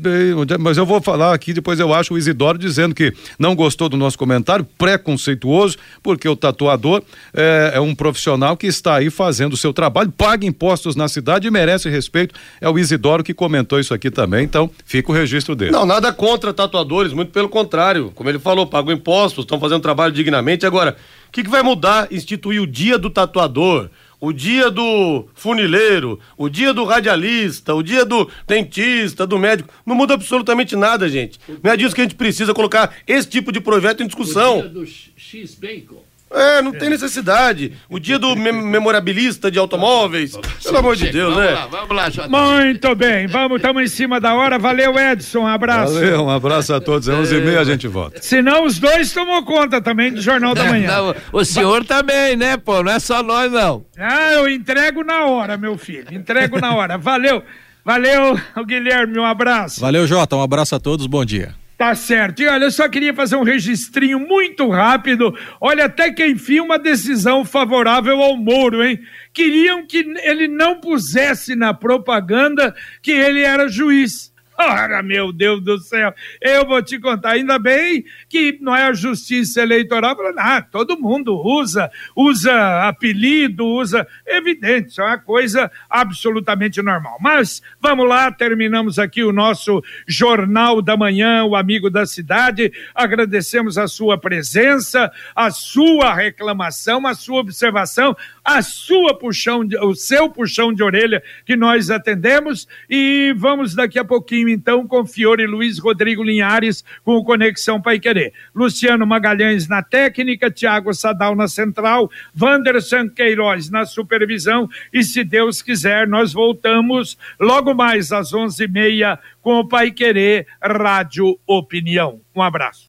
mas 0.58 0.76
eu 0.76 0.84
vou 0.84 0.95
vou 0.96 1.02
falar 1.02 1.34
aqui, 1.34 1.52
depois 1.52 1.78
eu 1.78 1.92
acho 1.92 2.14
o 2.14 2.18
Isidoro 2.18 2.58
dizendo 2.58 2.94
que 2.94 3.12
não 3.38 3.54
gostou 3.54 3.88
do 3.88 3.96
nosso 3.96 4.18
comentário, 4.18 4.66
preconceituoso, 4.78 5.76
porque 6.02 6.28
o 6.28 6.34
tatuador 6.34 7.02
é, 7.34 7.72
é 7.74 7.80
um 7.80 7.94
profissional 7.94 8.56
que 8.56 8.66
está 8.66 8.96
aí 8.96 9.10
fazendo 9.10 9.52
o 9.52 9.56
seu 9.56 9.72
trabalho, 9.72 10.10
paga 10.10 10.46
impostos 10.46 10.96
na 10.96 11.08
cidade 11.08 11.46
e 11.46 11.50
merece 11.50 11.88
respeito. 11.88 12.34
É 12.60 12.68
o 12.68 12.78
Isidoro 12.78 13.22
que 13.22 13.34
comentou 13.34 13.78
isso 13.78 13.92
aqui 13.92 14.10
também, 14.10 14.44
então 14.44 14.70
fica 14.84 15.10
o 15.10 15.14
registro 15.14 15.54
dele. 15.54 15.70
Não, 15.70 15.84
nada 15.84 16.12
contra 16.12 16.52
tatuadores, 16.52 17.12
muito 17.12 17.30
pelo 17.30 17.48
contrário. 17.48 18.10
Como 18.14 18.28
ele 18.28 18.38
falou, 18.38 18.66
pagam 18.66 18.92
impostos, 18.92 19.44
estão 19.44 19.60
fazendo 19.60 19.80
trabalho 19.80 20.12
dignamente. 20.12 20.64
Agora, 20.64 20.96
o 21.28 21.32
que, 21.32 21.42
que 21.42 21.50
vai 21.50 21.62
mudar 21.62 22.08
instituir 22.10 22.62
o 22.62 22.66
dia 22.66 22.98
do 22.98 23.10
tatuador? 23.10 23.90
O 24.26 24.32
dia 24.32 24.72
do 24.72 25.28
funileiro, 25.34 26.18
o 26.36 26.48
dia 26.48 26.74
do 26.74 26.82
radialista, 26.82 27.72
o 27.72 27.80
dia 27.80 28.04
do 28.04 28.28
dentista, 28.44 29.24
do 29.24 29.38
médico. 29.38 29.72
Não 29.86 29.94
muda 29.94 30.14
absolutamente 30.14 30.74
nada, 30.74 31.08
gente. 31.08 31.38
Não 31.62 31.70
é 31.70 31.76
disso 31.76 31.94
que 31.94 32.00
a 32.00 32.04
gente 32.04 32.16
precisa 32.16 32.52
colocar 32.52 32.92
esse 33.06 33.28
tipo 33.28 33.52
de 33.52 33.60
projeto 33.60 34.02
em 34.02 34.06
discussão. 34.06 34.58
O 34.58 34.62
dia 34.62 34.70
do 34.70 34.84
X-Bacon. 35.16 36.02
É, 36.28 36.60
não 36.60 36.72
tem 36.72 36.90
necessidade. 36.90 37.72
O 37.88 38.00
dia 38.00 38.18
do 38.18 38.34
memorabilista 38.34 39.50
de 39.50 39.58
automóveis. 39.58 40.36
Pelo 40.62 40.78
amor 40.78 40.96
de 40.96 41.10
Deus, 41.10 41.32
vamos 41.32 41.48
né? 41.48 41.54
Lá, 41.54 41.66
vamos 41.66 41.96
lá, 41.96 42.10
Jota. 42.10 42.28
Muito 42.28 42.94
bem, 42.96 43.26
vamos, 43.28 43.56
estamos 43.56 43.82
em 43.82 43.86
cima 43.86 44.20
da 44.20 44.34
hora. 44.34 44.58
Valeu, 44.58 44.98
Edson, 44.98 45.40
um 45.40 45.46
abraço. 45.46 45.94
Valeu, 45.94 46.24
um 46.24 46.30
abraço 46.30 46.74
a 46.74 46.80
todos. 46.80 47.08
É 47.08 47.12
11h30 47.12 47.58
a 47.58 47.64
gente 47.64 47.86
volta. 47.86 48.20
Se 48.20 48.42
não, 48.42 48.64
os 48.64 48.78
dois 48.78 49.12
tomou 49.12 49.44
conta 49.44 49.80
também 49.80 50.12
do 50.12 50.20
Jornal 50.20 50.54
da 50.54 50.64
Manhã. 50.68 50.88
Não, 50.88 51.14
o 51.32 51.44
senhor 51.44 51.84
também, 51.84 52.36
né, 52.36 52.56
pô? 52.56 52.82
Não 52.82 52.92
é 52.92 52.98
só 52.98 53.22
nós, 53.22 53.50
não. 53.52 53.84
Ah, 53.96 54.32
eu 54.32 54.48
entrego 54.48 55.04
na 55.04 55.26
hora, 55.26 55.56
meu 55.56 55.78
filho. 55.78 56.06
Entrego 56.10 56.58
na 56.60 56.74
hora. 56.74 56.98
Valeu, 56.98 57.42
valeu, 57.84 58.38
Guilherme, 58.66 59.18
um 59.18 59.24
abraço. 59.24 59.80
Valeu, 59.80 60.06
Jota, 60.06 60.34
um 60.34 60.42
abraço 60.42 60.74
a 60.74 60.80
todos, 60.80 61.06
bom 61.06 61.24
dia. 61.24 61.54
Tá 61.76 61.94
certo. 61.94 62.40
E 62.40 62.48
olha, 62.48 62.64
eu 62.64 62.70
só 62.70 62.88
queria 62.88 63.12
fazer 63.12 63.36
um 63.36 63.42
registrinho 63.42 64.18
muito 64.18 64.68
rápido. 64.70 65.36
Olha, 65.60 65.84
até 65.84 66.10
que 66.10 66.26
enfim 66.26 66.60
uma 66.60 66.78
decisão 66.78 67.44
favorável 67.44 68.22
ao 68.22 68.36
Moro, 68.36 68.82
hein? 68.82 68.98
Queriam 69.32 69.86
que 69.86 69.98
ele 70.22 70.48
não 70.48 70.80
pusesse 70.80 71.54
na 71.54 71.74
propaganda 71.74 72.74
que 73.02 73.10
ele 73.10 73.42
era 73.42 73.68
juiz. 73.68 74.32
Ora, 74.58 75.02
meu 75.02 75.32
Deus 75.32 75.62
do 75.62 75.78
céu, 75.78 76.14
eu 76.40 76.66
vou 76.66 76.82
te 76.82 76.98
contar, 76.98 77.32
ainda 77.32 77.58
bem 77.58 78.04
que 78.28 78.58
não 78.60 78.74
é 78.74 78.84
a 78.84 78.92
justiça 78.94 79.60
eleitoral, 79.60 80.16
ah, 80.38 80.62
todo 80.62 80.98
mundo 80.98 81.36
usa, 81.36 81.90
usa 82.14 82.88
apelido, 82.88 83.66
usa, 83.66 84.06
evidente, 84.26 84.88
isso 84.88 85.02
é 85.02 85.04
uma 85.04 85.18
coisa 85.18 85.70
absolutamente 85.90 86.80
normal. 86.80 87.18
Mas 87.20 87.62
vamos 87.80 88.08
lá, 88.08 88.32
terminamos 88.32 88.98
aqui 88.98 89.22
o 89.22 89.32
nosso 89.32 89.82
Jornal 90.06 90.80
da 90.80 90.96
Manhã, 90.96 91.44
o 91.44 91.54
Amigo 91.54 91.90
da 91.90 92.06
Cidade, 92.06 92.72
agradecemos 92.94 93.76
a 93.76 93.86
sua 93.86 94.18
presença, 94.18 95.12
a 95.34 95.50
sua 95.50 96.14
reclamação, 96.14 97.06
a 97.06 97.14
sua 97.14 97.40
observação, 97.40 98.16
a 98.46 98.62
sua 98.62 99.12
puxão, 99.12 99.64
de, 99.64 99.76
o 99.78 99.92
seu 99.96 100.30
puxão 100.30 100.72
de 100.72 100.80
orelha 100.80 101.20
que 101.44 101.56
nós 101.56 101.90
atendemos 101.90 102.68
e 102.88 103.34
vamos 103.36 103.74
daqui 103.74 103.98
a 103.98 104.04
pouquinho 104.04 104.48
então 104.48 104.86
com 104.86 105.04
Fiore 105.04 105.48
Luiz 105.48 105.80
Rodrigo 105.80 106.22
Linhares 106.22 106.84
com 107.02 107.16
o 107.16 107.24
Conexão 107.24 107.82
Pai 107.82 107.98
Querer. 107.98 108.32
Luciano 108.54 109.04
Magalhães 109.04 109.66
na 109.66 109.82
técnica, 109.82 110.48
Tiago 110.48 110.94
Sadal 110.94 111.34
na 111.34 111.48
central, 111.48 112.08
Wanderson 112.40 113.08
Queiroz 113.08 113.68
na 113.68 113.84
supervisão 113.84 114.68
e 114.92 115.02
se 115.02 115.24
Deus 115.24 115.60
quiser 115.60 116.06
nós 116.06 116.32
voltamos 116.32 117.18
logo 117.40 117.74
mais 117.74 118.12
às 118.12 118.32
onze 118.32 118.62
e 118.62 118.68
meia 118.68 119.18
com 119.42 119.58
o 119.58 119.66
Pai 119.66 119.90
Querer 119.90 120.46
Rádio 120.62 121.36
Opinião. 121.46 122.20
Um 122.34 122.42
abraço. 122.42 122.88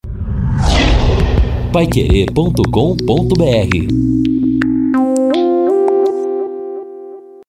Paiquerê.com.br 1.74 4.37